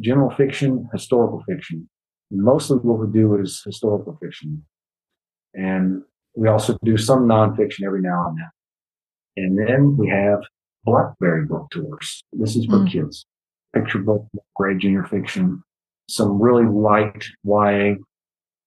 [0.00, 1.88] general fiction, historical fiction.
[2.30, 4.64] Mostly what we do is historical fiction.
[5.54, 6.02] And
[6.34, 8.50] we also do some nonfiction every now and then.
[9.36, 10.40] And then we have
[10.84, 12.22] Blackberry book tours.
[12.32, 12.90] This is for Mm.
[12.90, 13.26] kids.
[13.74, 15.62] Picture book, grade junior fiction,
[16.08, 17.94] some really light YA.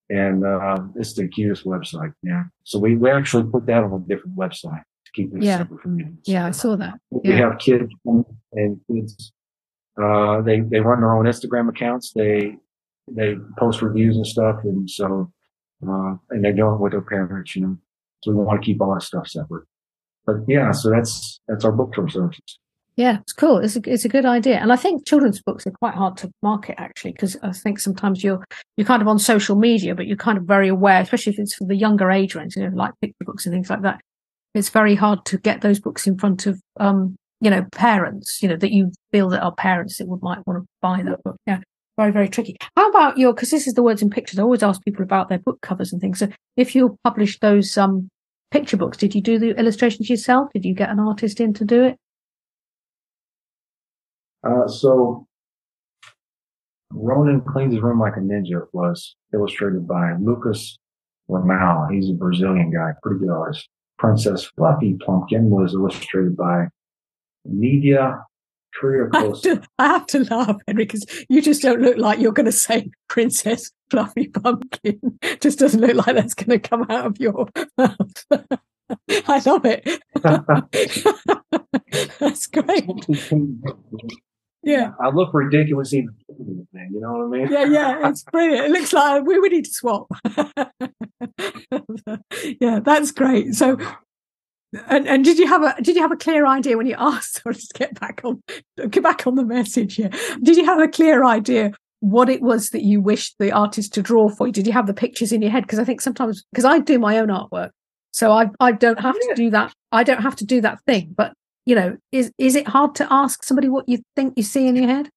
[0.10, 2.14] And, uh, it's the cutest website.
[2.22, 2.44] Yeah.
[2.64, 5.58] So we, we actually put that on a different website to keep it Yeah.
[5.60, 6.18] separate from you.
[6.26, 7.00] Yeah, I saw that.
[7.10, 7.92] We have kids
[8.54, 9.32] and kids,
[10.02, 12.14] uh, they, they run their own Instagram accounts.
[12.14, 12.58] They,
[13.12, 14.58] they post reviews and stuff.
[14.64, 15.32] And so,
[15.88, 17.78] uh, and they do it with their parents, you know,
[18.24, 19.66] so we want to keep all that stuff separate.
[20.26, 22.58] But yeah, so that's, that's our book tour services.
[22.96, 23.58] Yeah, it's cool.
[23.58, 26.30] It's a, it's a good idea, and I think children's books are quite hard to
[26.44, 28.44] market actually because I think sometimes you're
[28.78, 31.56] you're kind of on social media, but you're kind of very aware, especially if it's
[31.56, 34.00] for the younger age range, you know, like picture books and things like that.
[34.54, 38.48] It's very hard to get those books in front of um you know parents, you
[38.48, 41.38] know, that you feel that are parents that would might want to buy that book.
[41.48, 41.62] Yeah,
[41.98, 42.58] very very tricky.
[42.78, 43.34] How about your?
[43.34, 44.38] Because this is the words in pictures.
[44.38, 46.20] I always ask people about their book covers and things.
[46.20, 48.08] So if you publish those um
[48.54, 50.54] picture books, did you do the illustrations yourself?
[50.54, 51.98] Did you get an artist in to do it?
[54.48, 55.26] Uh, so
[56.92, 60.78] Ronin cleans his room like a ninja was illustrated by Lucas
[61.28, 61.92] Romao.
[61.92, 63.68] He's a Brazilian guy, pretty good artist.
[63.98, 66.68] Princess Fluffy Pumpkin was illustrated by
[67.50, 68.22] Nivya
[69.14, 72.32] I have, to, I have to laugh, Henry, because you just don't look like you're
[72.32, 75.00] going to say Princess Fluffy Pumpkin.
[75.42, 78.26] just doesn't look like that's going to come out of your mouth.
[79.28, 79.88] I love it.
[82.20, 82.90] that's great.
[84.64, 84.92] Yeah.
[85.00, 87.52] I look ridiculous even you know what I mean?
[87.52, 88.66] Yeah, yeah, it's brilliant.
[88.66, 90.08] It looks like we, we need to swap.
[92.60, 93.54] yeah, that's great.
[93.56, 93.78] So
[94.88, 97.42] and, and did you have a did you have a clear idea when you asked
[97.46, 98.42] or just get back on
[98.90, 100.10] get back on the message here?
[100.42, 104.02] Did you have a clear idea what it was that you wished the artist to
[104.02, 104.54] draw for you?
[104.54, 105.64] Did you have the pictures in your head?
[105.64, 107.70] Because I think sometimes because I do my own artwork.
[108.12, 109.34] So I I don't have yeah.
[109.34, 109.74] to do that.
[109.92, 111.14] I don't have to do that thing.
[111.16, 111.34] But
[111.66, 114.76] you know, is is it hard to ask somebody what you think you see in
[114.76, 115.10] your head?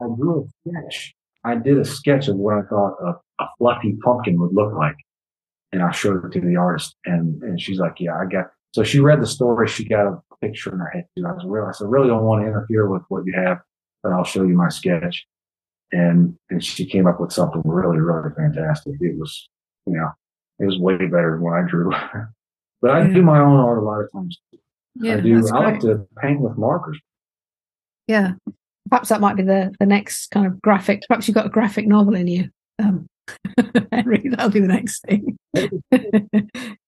[0.00, 1.14] I drew a sketch.
[1.44, 4.96] I did a sketch of what I thought a, a fluffy pumpkin would look like.
[5.72, 8.82] And I showed it to the artist and, and she's like, yeah, I got, so
[8.82, 9.68] she read the story.
[9.68, 11.26] She got a picture in her head too.
[11.26, 13.58] I was real, I said, really don't want to interfere with what you have,
[14.02, 15.26] but I'll show you my sketch.
[15.90, 18.94] And, and she came up with something really, really fantastic.
[19.00, 19.48] It was,
[19.86, 20.10] you know,
[20.58, 21.90] it was way better than what I drew.
[22.82, 24.38] but I do my own art a lot of times.
[24.96, 25.48] Yeah, I do.
[25.48, 26.98] I like to paint with markers.
[28.06, 28.32] Yeah
[28.88, 31.02] perhaps that might be the the next kind of graphic.
[31.08, 33.06] Perhaps you've got a graphic novel in you, um,
[33.92, 34.28] Henry.
[34.30, 35.38] That'll be the next thing.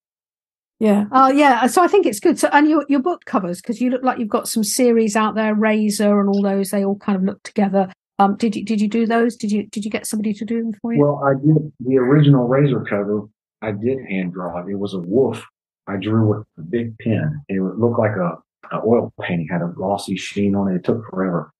[0.80, 1.04] yeah.
[1.12, 1.66] Oh, yeah.
[1.66, 2.38] So I think it's good.
[2.38, 5.36] So and your your book covers because you look like you've got some series out
[5.36, 6.70] there, Razor and all those.
[6.70, 7.92] They all kind of look together.
[8.18, 9.36] Um, did you did you do those?
[9.36, 11.02] Did you did you get somebody to do them for you?
[11.04, 13.28] Well, I did the original Razor cover.
[13.62, 14.70] I did hand draw it.
[14.70, 15.44] It was a wolf.
[15.86, 17.42] I drew with a big pen.
[17.48, 18.38] It looked like a,
[18.74, 19.48] a oil painting.
[19.48, 20.76] Had a glossy sheen on it.
[20.76, 21.52] It took forever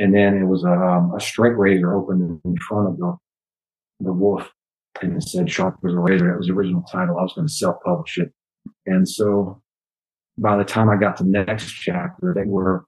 [0.00, 3.16] and then it was a, um, a straight razor opened in front of the
[4.00, 4.50] the wolf,
[5.02, 7.18] and it said "Sharp as a razor." That was the original title.
[7.18, 8.32] I was going to self-publish it,
[8.86, 9.62] and so
[10.38, 12.84] by the time I got to the next chapter, they were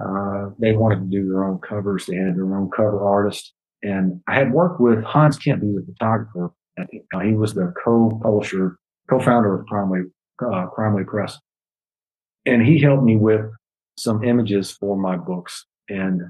[0.00, 2.06] uh, they wanted to do their own covers.
[2.06, 5.92] They had their own cover artist, and I had worked with Hans Kemp, who's a
[5.92, 6.52] photographer.
[7.22, 8.76] He was the co-publisher,
[9.08, 10.04] co-founder of Crime Wave,
[10.44, 10.66] uh,
[11.06, 11.38] Press,
[12.44, 13.46] and he helped me with
[13.98, 16.22] some images for my books and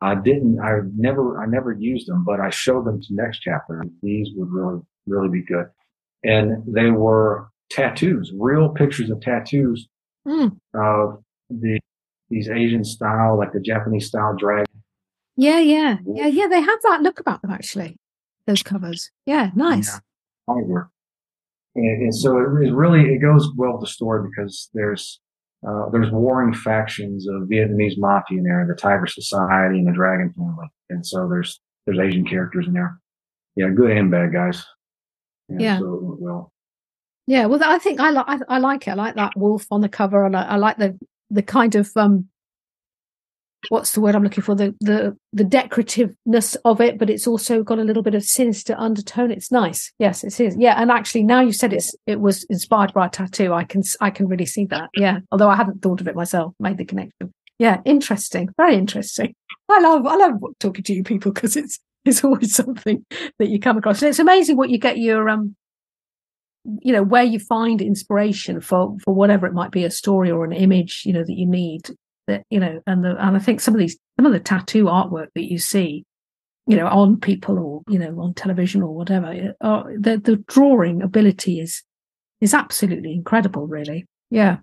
[0.00, 3.84] I didn't, I never, I never used them, but I showed them to next chapter.
[4.02, 5.66] These would really, really be good.
[6.24, 9.88] And they were tattoos, real pictures of tattoos
[10.26, 10.56] mm.
[10.74, 11.80] of the,
[12.30, 14.66] these Asian style, like the Japanese style dragon.
[15.36, 16.46] Yeah, yeah, yeah, yeah.
[16.46, 17.96] They have that look about them actually.
[18.46, 19.10] Those covers.
[19.26, 20.00] Yeah, nice.
[20.48, 20.58] Yeah,
[21.74, 25.20] and, and, so it, it really, it goes well with the story because there's,
[25.66, 30.32] uh, there's warring factions of Vietnamese mafia in there, the Tiger Society and the Dragon
[30.36, 32.98] Family, and so there's there's Asian characters in there.
[33.56, 34.64] Yeah, good and bad guys.
[35.48, 35.58] Yeah.
[35.60, 35.78] yeah.
[35.78, 36.51] So well.
[37.26, 38.92] Yeah, well, I think I like I, I, like it.
[38.92, 40.98] I like that wolf on the cover, and I, I like the
[41.30, 42.28] the kind of um
[43.68, 47.62] what's the word I'm looking for the the the decorativeness of it, but it's also
[47.62, 49.30] got a little bit of sinister undertone.
[49.30, 49.92] It's nice.
[49.98, 50.56] Yes, it is.
[50.58, 53.52] Yeah, and actually now you said it's it was inspired by a tattoo.
[53.52, 54.90] I can I can really see that.
[54.96, 57.32] Yeah, although I hadn't thought of it myself, made the connection.
[57.58, 58.48] Yeah, interesting.
[58.56, 59.34] Very interesting.
[59.68, 63.04] I love I love talking to you people because it's it's always something
[63.38, 64.02] that you come across.
[64.02, 65.54] And it's amazing what you get your um
[66.80, 70.44] you know where you find inspiration for for whatever it might be a story or
[70.44, 71.90] an image you know that you need
[72.26, 74.84] that you know and the and i think some of these some of the tattoo
[74.84, 76.04] artwork that you see
[76.66, 81.02] you know on people or you know on television or whatever uh, the the drawing
[81.02, 81.82] ability is
[82.42, 84.06] is absolutely incredible really.
[84.30, 84.58] Yeah.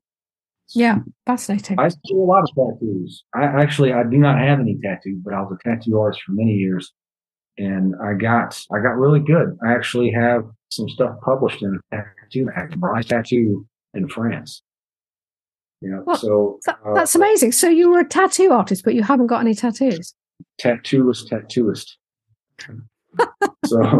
[0.75, 0.99] Yeah.
[1.25, 1.79] Fascinating.
[1.79, 3.23] I see a lot of tattoos.
[3.33, 6.33] I actually i do not have any tattoos but i was a tattoo artist for
[6.33, 6.91] many years
[7.57, 9.57] and i got i got really good.
[9.65, 14.61] I actually have some stuff published in tattoo magazine tattoo in france
[15.81, 15.99] yeah.
[16.05, 17.53] Well, so uh, that's amazing.
[17.53, 20.13] So you were a tattoo artist, but you haven't got any tattoos.
[20.61, 21.95] Tattooist, tattooist.
[23.65, 23.99] so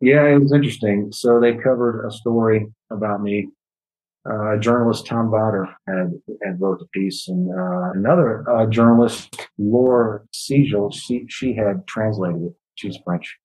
[0.00, 1.10] yeah, it was interesting.
[1.12, 3.48] So they covered a story about me.
[4.30, 10.20] Uh, journalist Tom Botter had had wrote the piece, and uh, another uh, journalist, Laura
[10.32, 12.52] Siegel, she she had translated it.
[12.74, 13.38] She's French,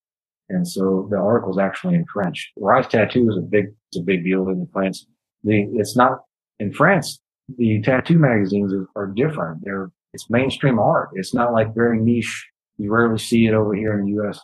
[0.50, 2.52] and so the article is actually in French.
[2.58, 5.06] Rise tattoo is a big it's a big deal in France.
[5.44, 6.20] The it's not
[6.60, 7.20] in France
[7.58, 9.64] the tattoo magazines are, are different.
[9.64, 11.10] They're it's mainstream art.
[11.14, 14.40] It's not like very niche You rarely see it over here in the U.S.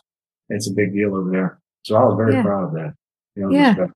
[0.48, 1.60] It's a big deal over there.
[1.84, 2.42] So I was very Yeah.
[2.42, 2.94] proud of that.
[3.36, 3.74] You know, Yeah.
[3.80, 3.86] uh,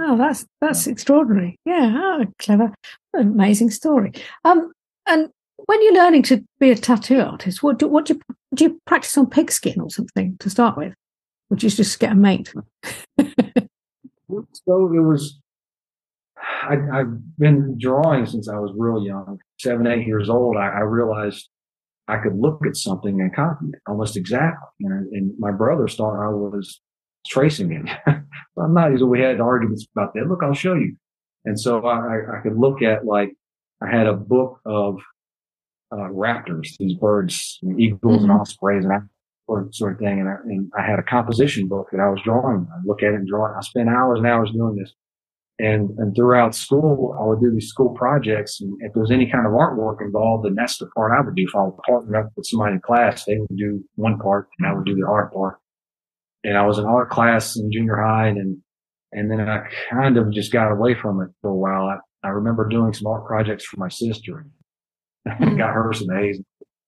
[0.00, 1.56] Oh, that's that's extraordinary.
[1.64, 2.72] Yeah, oh, clever,
[3.14, 4.12] amazing story.
[4.44, 4.72] Um,
[5.06, 5.28] and
[5.66, 8.20] when you're learning to be a tattoo artist, what do what do you
[8.54, 8.64] do?
[8.64, 10.92] You practice on pigskin or something to start with,
[11.50, 12.52] or do you just get a mate?
[14.66, 15.38] So it was,
[16.36, 20.56] I, I've been drawing since I was real young, seven, eight years old.
[20.56, 21.48] I, I realized
[22.08, 24.68] I could look at something and copy it almost exactly.
[24.80, 26.80] And, and my brothers thought I was
[27.26, 27.86] tracing it.
[28.58, 28.98] I'm not.
[28.98, 30.26] So we had arguments about that.
[30.28, 30.96] Look, I'll show you.
[31.44, 33.30] And so I, I- could look at like,
[33.80, 34.96] I had a book of
[35.92, 38.40] uh, raptors, these birds, eagles and Mhm.
[38.40, 38.92] ospreys and
[39.70, 40.20] sort of thing.
[40.20, 42.66] And I, and I had a composition book that I was drawing.
[42.72, 43.56] I look at it and draw it.
[43.56, 44.92] I spent hours and hours doing this.
[45.58, 48.60] And, and throughout school, I would do these school projects.
[48.60, 51.34] And if there was any kind of artwork involved, then that's the part I would
[51.34, 51.46] do.
[51.48, 54.68] If I was partnering up with somebody in class, they would do one part and
[54.68, 55.58] I would do the art part.
[56.44, 58.58] And I was in art class in junior high and,
[59.12, 61.86] and then I kind of just got away from it for a while.
[61.86, 64.46] I, I remember doing some art projects for my sister.
[65.26, 66.40] I got her some A's.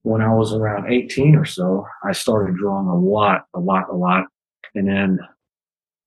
[0.03, 3.97] When I was around 18 or so, I started drawing a lot, a lot, a
[3.97, 4.25] lot.
[4.75, 5.19] And then,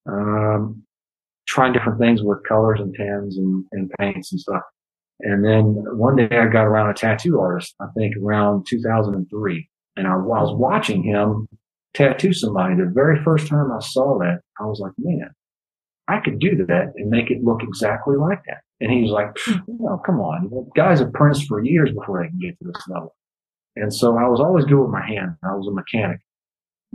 [0.08, 0.82] um,
[1.46, 4.62] trying different things with colors and pens and, and paints and stuff.
[5.20, 9.68] And then one day I got around a tattoo artist, I think around 2003.
[9.96, 11.46] And I, I was watching him
[11.94, 12.74] tattoo somebody.
[12.74, 15.30] The very first time I saw that, I was like, man,
[16.08, 18.62] I could do that and make it look exactly like that.
[18.80, 19.36] And he was like,
[19.68, 20.50] no, come on.
[20.74, 21.12] Guys have
[21.46, 23.14] for years before they can get to this level.
[23.76, 25.36] And so I was always good with my hand.
[25.42, 26.20] I was a mechanic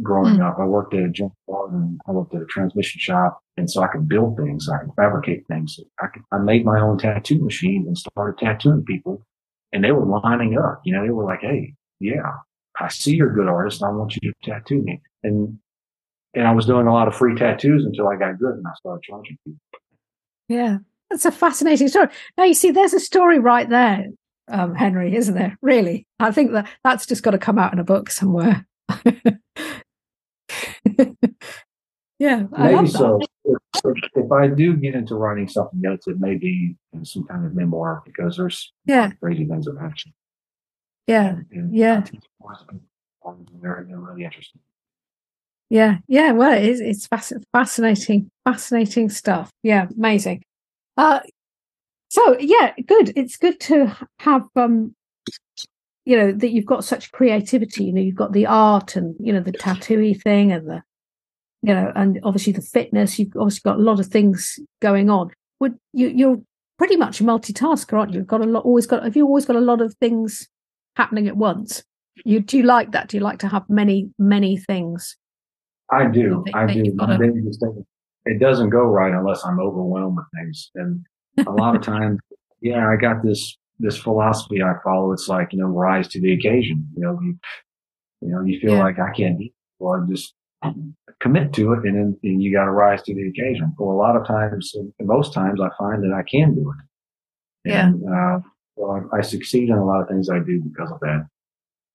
[0.03, 0.47] growing Mm.
[0.47, 0.59] up.
[0.59, 3.39] I worked at a junkyard and I worked at a transmission shop.
[3.57, 4.69] And so I could build things.
[4.69, 5.79] I could fabricate things.
[5.99, 9.25] I could, I made my own tattoo machine and started tattooing people
[9.73, 10.81] and they were lining up.
[10.85, 12.31] You know, they were like, Hey, yeah,
[12.79, 13.81] I see you're a good artist.
[13.81, 15.01] I want you to tattoo me.
[15.23, 15.57] And,
[16.35, 18.71] and I was doing a lot of free tattoos until I got good and I
[18.75, 19.59] started charging people.
[20.47, 20.77] Yeah,
[21.09, 22.09] that's a fascinating story.
[22.37, 24.05] Now you see, there's a story right there,
[24.47, 25.57] um, Henry, isn't there?
[25.61, 28.65] Really, I think that that's just got to come out in a book somewhere.
[32.19, 33.19] yeah, I Maybe so.
[33.43, 37.55] If, I do get into writing something else, it may be in some kind of
[37.55, 40.13] memoir because there's Yeah, crazy things of action.
[41.05, 42.03] yeah, And Yeah.
[43.61, 44.61] They're, they're really interesting.
[45.69, 46.31] yeah, yeah.
[46.31, 47.07] Well, it is, it's
[47.53, 49.51] fascinating, fascinating stuff.
[49.63, 50.43] Yeah, amazing.
[50.95, 51.19] Uh,
[52.09, 53.13] so yeah, good.
[53.15, 54.95] It's good to have um,
[56.05, 57.85] you know, that you've got such creativity.
[57.85, 60.83] You know, you've got the art and you know the tattooy thing and the
[61.63, 63.17] you know, and obviously the fitness.
[63.19, 65.31] You've obviously got a lot of things going on.
[65.59, 66.07] Would you?
[66.07, 66.37] You're
[66.77, 68.19] pretty much a multitasker, aren't you?
[68.19, 68.63] You've got a lot.
[68.63, 69.03] Always got.
[69.03, 70.47] Have you always got a lot of things
[70.95, 71.83] happening at once?
[72.25, 73.09] You do you like that?
[73.09, 75.17] Do you like to have many, many things?
[75.91, 76.43] I do.
[76.45, 76.79] That- I that do.
[76.85, 77.87] you've My gotta- day just doesn't-
[78.25, 80.69] it doesn't go right unless I'm overwhelmed with things.
[80.75, 81.05] And
[81.45, 82.19] a lot of times,
[82.61, 85.11] yeah, I got this, this philosophy I follow.
[85.11, 86.87] It's like, you know, rise to the occasion.
[86.95, 87.37] You know, you,
[88.21, 88.83] you know, you feel Yeah.
[88.83, 89.51] like I can't, do it.
[89.79, 90.33] well, just
[91.19, 93.73] commit to it and then and you got to rise to the occasion.
[93.77, 97.69] Well, a lot of times, most times I find that I can do it.
[97.69, 97.87] Yeah.
[97.87, 98.39] And, uh,
[98.75, 101.27] well, I, I succeed in a lot of things I do because of that.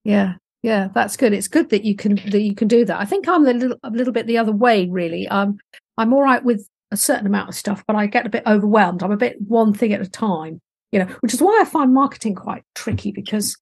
[0.05, 1.33] Yeah, yeah, that's good.
[1.33, 2.99] It's good that you can that you can do that.
[2.99, 5.27] I think I'm a little a little bit the other way, really.
[5.29, 5.57] Um,
[5.97, 9.03] I'm all right with a certain amount of stuff, but I get a bit overwhelmed.
[9.03, 11.93] I'm a bit one thing at a time, you know, which is why I find
[11.93, 13.57] marketing quite tricky because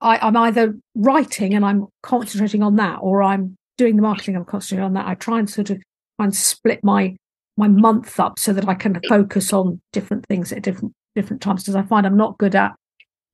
[0.00, 4.36] I, I'm either writing and I'm concentrating on that, or I'm doing the marketing.
[4.36, 5.06] I'm concentrating on that.
[5.06, 7.16] I try and sort of try and split my
[7.56, 11.62] my month up so that I can focus on different things at different different times.
[11.62, 12.72] Because I find I'm not good at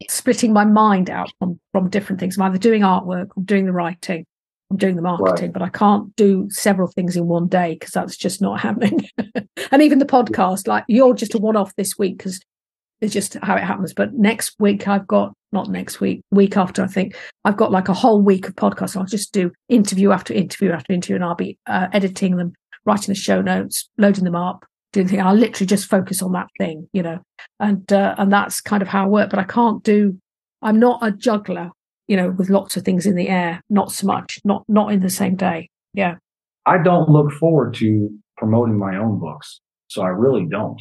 [0.08, 2.38] splitting my mind out from from different things.
[2.38, 4.26] I'm either doing artwork, I'm doing the writing,
[4.70, 8.16] I'm doing the marketing, but I can't do several things in one day because that's
[8.16, 9.08] just not happening.
[9.72, 12.40] and even the podcast, like you're just a one off this week because
[13.00, 13.94] it's just how it happens.
[13.94, 17.88] But next week I've got not next week, week after I think I've got like
[17.88, 18.96] a whole week of podcasts.
[18.96, 22.52] I'll just do interview after interview after interview, and I'll be uh, editing them,
[22.84, 25.20] writing the show notes, loading them up, doing the thing.
[25.22, 27.20] I'll literally just focus on that thing, you know,
[27.60, 29.30] and uh, and that's kind of how I work.
[29.30, 30.18] But I can't do.
[30.60, 31.70] I'm not a juggler,
[32.08, 33.62] you know, with lots of things in the air.
[33.70, 34.40] Not so much.
[34.44, 35.70] Not not in the same day.
[35.94, 36.16] Yeah.
[36.66, 39.60] I don't look forward to promoting my own books.
[39.88, 40.80] So I really don't.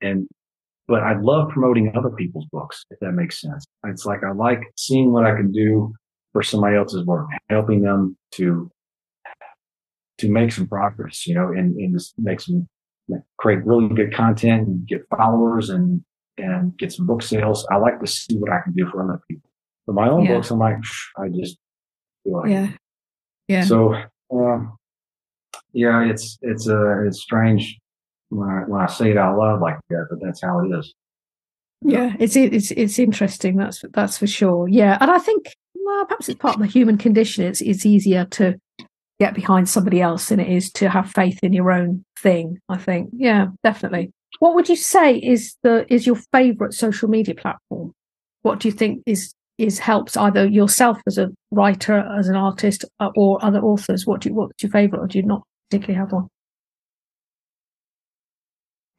[0.00, 0.26] And,
[0.88, 3.64] but I love promoting other people's books, if that makes sense.
[3.86, 5.92] It's like I like seeing what I can do
[6.32, 8.70] for somebody else's work, helping them to,
[10.18, 12.66] to make some progress, you know, and, and just make some,
[13.38, 16.02] create really good content and get followers and,
[16.36, 17.66] and get some book sales.
[17.70, 19.47] I like to see what I can do for other people.
[19.88, 20.34] For my own Yeah.
[20.34, 20.76] books, I'm like,
[21.16, 21.56] I just,
[22.26, 22.68] Like yeah,
[23.48, 23.64] yeah.
[23.64, 23.94] So,
[24.30, 24.76] um,
[25.72, 27.78] yeah, it's it's uh, it's strange
[28.28, 30.94] when I when I say it out loud like that, but that's how it is.
[31.80, 33.56] Yeah, it's it's it's interesting.
[33.56, 34.68] That's that's for sure.
[34.68, 37.44] Yeah, and I think well, perhaps it's part of the human condition.
[37.46, 38.60] It's it's easier to
[39.18, 42.58] get behind somebody else than it is to have faith in your own thing.
[42.68, 43.08] I think.
[43.14, 44.10] Yeah, definitely.
[44.40, 47.94] What would you say is the is your favorite social media platform?
[48.42, 52.84] What do you think is is helps either yourself as a writer, as an artist,
[53.00, 54.06] uh, or other authors?
[54.06, 56.28] What do you, what's your favorite, or do you not particularly have one?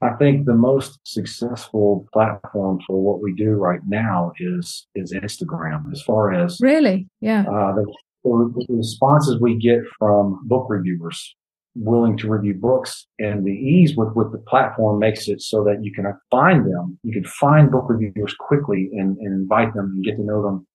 [0.01, 5.91] I think the most successful platform for what we do right now is is Instagram.
[5.91, 7.85] As far as really, yeah, uh, the,
[8.23, 11.35] the responses we get from book reviewers
[11.75, 15.83] willing to review books and the ease with, with the platform makes it so that
[15.83, 16.99] you can find them.
[17.03, 20.67] You can find book reviewers quickly and, and invite them and get to know them.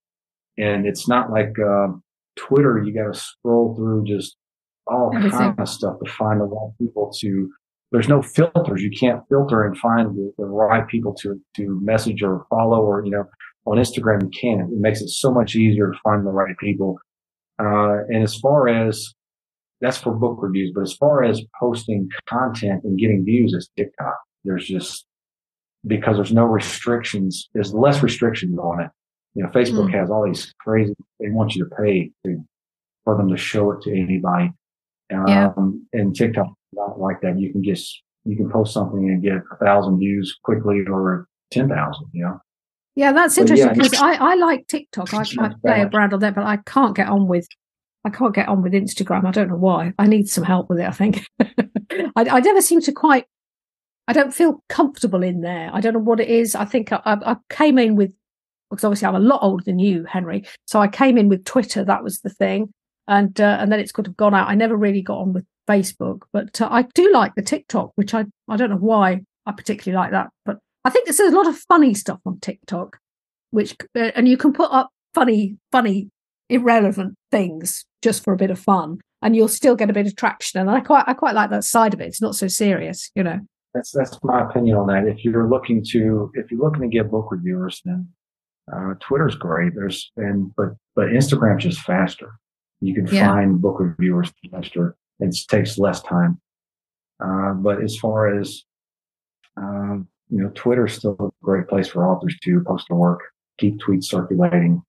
[0.56, 1.88] And it's not like, uh,
[2.36, 4.36] Twitter, you got to scroll through just
[4.86, 7.50] all kind of stuff to find the right people to,
[7.92, 8.82] there's no filters.
[8.82, 13.04] You can't filter and find the, the right people to, to message or follow or,
[13.04, 13.24] you know,
[13.66, 14.60] on Instagram, you can.
[14.60, 16.98] It makes it so much easier to find the right people.
[17.58, 19.14] Uh, and as far as
[19.84, 20.72] that's for book reviews.
[20.74, 24.16] But as far as posting content and getting views, it's TikTok.
[24.42, 25.04] There's just
[25.86, 27.50] because there's no restrictions.
[27.52, 28.90] There's less restrictions on it.
[29.34, 30.00] You know, Facebook mm.
[30.00, 30.94] has all these crazy.
[31.20, 32.42] They want you to pay to,
[33.04, 34.52] for them to show it to anybody.
[35.12, 35.50] Um, yeah.
[35.92, 37.38] And TikTok not like that.
[37.38, 41.68] You can just you can post something and get a thousand views quickly or ten
[41.68, 42.06] thousand.
[42.12, 42.40] You know.
[42.96, 45.12] Yeah, that's interesting because yeah, I, I like TikTok.
[45.12, 47.46] I, I play a brand on there, but I can't get on with
[48.04, 49.24] I can't get on with Instagram.
[49.24, 49.92] I don't know why.
[49.98, 50.86] I need some help with it.
[50.86, 53.24] I think I, I, never seem to quite.
[54.06, 55.70] I don't feel comfortable in there.
[55.72, 56.54] I don't know what it is.
[56.54, 58.12] I think I, I came in with
[58.70, 60.44] because obviously I'm a lot older than you, Henry.
[60.66, 61.84] So I came in with Twitter.
[61.84, 62.72] That was the thing,
[63.08, 64.48] and uh, and then it's kind of gone out.
[64.48, 68.12] I never really got on with Facebook, but uh, I do like the TikTok, which
[68.12, 71.46] I I don't know why I particularly like that, but I think there's a lot
[71.46, 72.98] of funny stuff on TikTok,
[73.50, 76.10] which uh, and you can put up funny funny
[76.48, 80.16] irrelevant things just for a bit of fun and you'll still get a bit of
[80.16, 80.60] traction.
[80.60, 82.06] And i quite i quite like that side of it.
[82.06, 83.40] It's not so serious you know?
[83.72, 85.06] That's that's my opinion on that.
[85.06, 88.08] If you're looking to if you're looking to get book reviewers then
[88.72, 89.74] uh, twitter's great.
[89.74, 92.34] There's and but but instagram's just faster.
[92.80, 93.32] You can yeah.
[93.32, 94.96] find book reviewers faster.
[95.20, 96.40] It takes less time.
[97.24, 98.62] Uh, but as far as
[99.56, 103.20] um, you know twitter's still a great place for authors to post their work
[103.58, 104.82] keep tweets circulating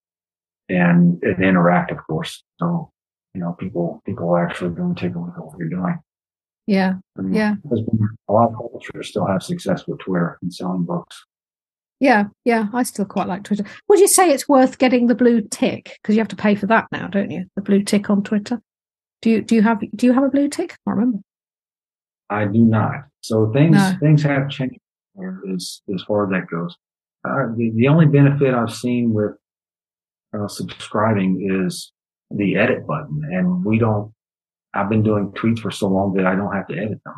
[0.70, 2.44] and, and interact, of course.
[2.60, 2.92] So,
[3.34, 6.00] you know, people, people actually go and take a look at what you're doing.
[6.68, 6.94] Yeah.
[7.18, 7.56] I mean, yeah.
[8.28, 11.24] A lot of publishers still have success with Twitter and selling books.
[12.00, 13.64] Yeah, yeah, I still quite like Twitter.
[13.88, 16.66] Would you say it's worth getting the blue tick because you have to pay for
[16.66, 17.46] that now, don't you?
[17.56, 18.62] The blue tick on Twitter.
[19.22, 20.74] Do you do you have do you have a blue tick?
[20.74, 21.20] I can't remember.
[22.30, 23.06] I do not.
[23.22, 23.94] So things no.
[24.02, 24.78] things have changed
[25.54, 26.76] as as far as that goes.
[27.24, 29.32] Uh, the, the only benefit I've seen with
[30.36, 31.92] uh, subscribing is
[32.32, 33.22] the edit button.
[33.32, 34.14] And we don't,
[34.74, 37.16] I've been doing tweets for so long that I don't have to edit them.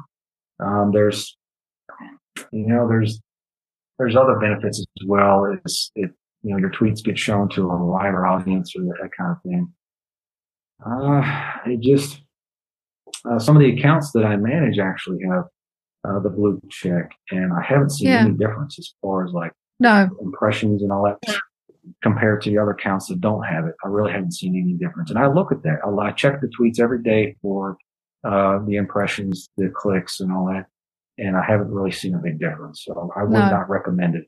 [0.59, 1.37] Um, there's,
[2.51, 3.19] you know, there's,
[3.97, 5.45] there's other benefits as well.
[5.45, 6.11] It's, it,
[6.43, 9.73] you know, your tweets get shown to a wider audience or that kind of thing.
[10.85, 12.21] Uh, it just,
[13.29, 15.45] uh, some of the accounts that I manage actually have
[16.07, 18.19] uh, the blue check, and I haven't seen yeah.
[18.19, 21.17] any difference as far as like no impressions and all that
[22.01, 23.75] compared to the other accounts that don't have it.
[23.83, 25.09] I really haven't seen any difference.
[25.09, 25.79] And I look at that.
[25.85, 27.77] I, check the tweets every day for
[28.23, 30.65] uh, the impressions, the clicks, and all that.
[31.17, 32.83] And I haven't really seen a big difference.
[32.85, 33.49] So I would no.
[33.49, 34.25] not recommend it.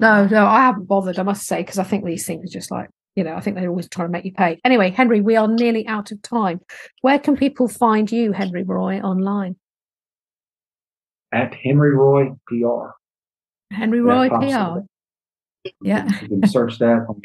[0.00, 2.70] No, no, I haven't bothered, I must say, because I think these things are just
[2.70, 4.58] like, you know, I think they're always trying to make you pay.
[4.64, 6.60] Anyway, Henry, we are nearly out of time.
[7.02, 9.56] Where can people find you, Henry Roi, online?
[11.32, 12.90] At Henry Roi PR.
[13.70, 14.80] Henry Roi PR.
[15.80, 16.08] Yeah.
[16.22, 17.20] You can search that on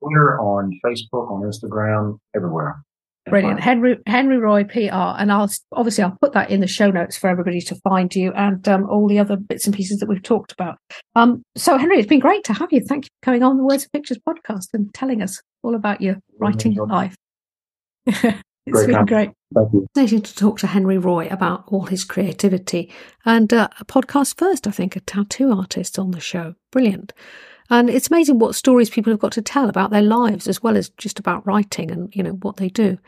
[0.00, 2.82] Twitter, on Facebook, on Instagram, everywhere.
[3.30, 3.60] Brilliant.
[3.60, 5.16] Henry Henry Roi PR.
[5.18, 8.32] And I'll obviously I'll put that in the show notes for everybody to find you
[8.32, 10.78] and um, all the other bits and pieces that we've talked about.
[11.14, 12.80] Um, so Henry, it's been great to have you.
[12.80, 16.00] Thank you for coming on the Words and Pictures podcast and telling us all about
[16.00, 17.14] your writing life.
[18.06, 18.16] it's
[18.70, 19.06] great been time.
[19.06, 19.30] great.
[19.54, 19.86] Thank you.
[19.94, 22.92] Fascinating to talk to Henry Roi about all his creativity
[23.24, 26.54] and uh, a podcast first, I think, a tattoo artist on the show.
[26.72, 27.12] Brilliant.
[27.70, 30.76] And it's amazing what stories people have got to tell about their lives as well
[30.76, 32.98] as just about writing and, you know, what they do.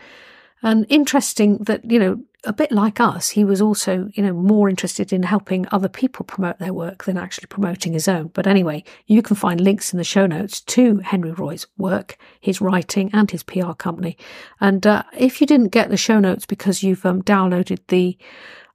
[0.63, 4.69] And interesting that, you know, a bit like us, he was also, you know, more
[4.69, 8.29] interested in helping other people promote their work than actually promoting his own.
[8.29, 12.61] But anyway, you can find links in the show notes to Henry Roi's work, his
[12.61, 14.17] writing, and his PR company.
[14.61, 18.17] And uh, if you didn't get the show notes because you've um, downloaded the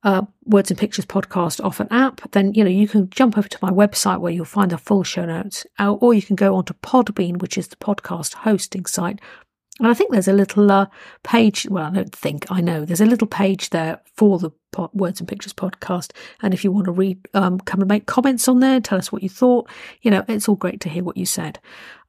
[0.06, 3.49] uh, Words and Pictures podcast off an app, then you know you can jump over
[3.49, 6.56] to my website where you'll find the full show notes, uh, or you can go
[6.56, 9.20] onto Podbean, which is the podcast hosting site,
[9.80, 10.86] and I think there's a little uh,
[11.24, 11.68] page.
[11.70, 12.86] Well, I don't think I know.
[12.86, 14.51] There's a little page there for the
[14.93, 16.12] Words and Pictures podcast.
[16.41, 19.12] And if you want to read, um, come and make comments on there, tell us
[19.12, 19.70] what you thought.
[20.01, 21.60] You know, it's all great to hear what you said.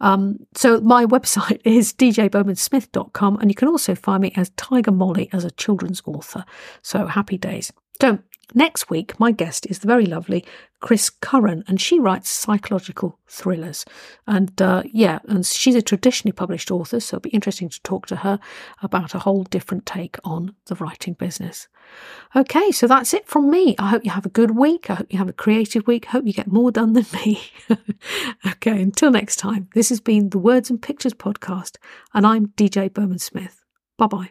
[0.01, 5.29] Um, so my website is djbowmansmith.com, and you can also find me as Tiger Molly
[5.33, 6.45] as a children's author.
[6.83, 7.73] So happy days.
[8.01, 8.19] So
[8.55, 10.45] Next week, my guest is the very lovely
[10.81, 13.85] Chris Curran, and she writes psychological thrillers.
[14.27, 18.07] And uh, yeah, and she's a traditionally published author, so it'll be interesting to talk
[18.07, 18.39] to her
[18.83, 21.67] about a whole different take on the writing business.
[22.37, 23.75] Okay, so that's it from me.
[23.81, 24.91] I hope you have a good week.
[24.91, 26.07] I hope you have a creative week.
[26.07, 27.43] I hope you get more done than me.
[28.47, 31.79] okay, until next time, this has been the Words and Pictures podcast,
[32.15, 33.65] and I'm DJ Bowman Smith.
[33.99, 34.31] Bye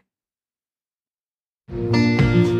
[1.67, 2.54] bye.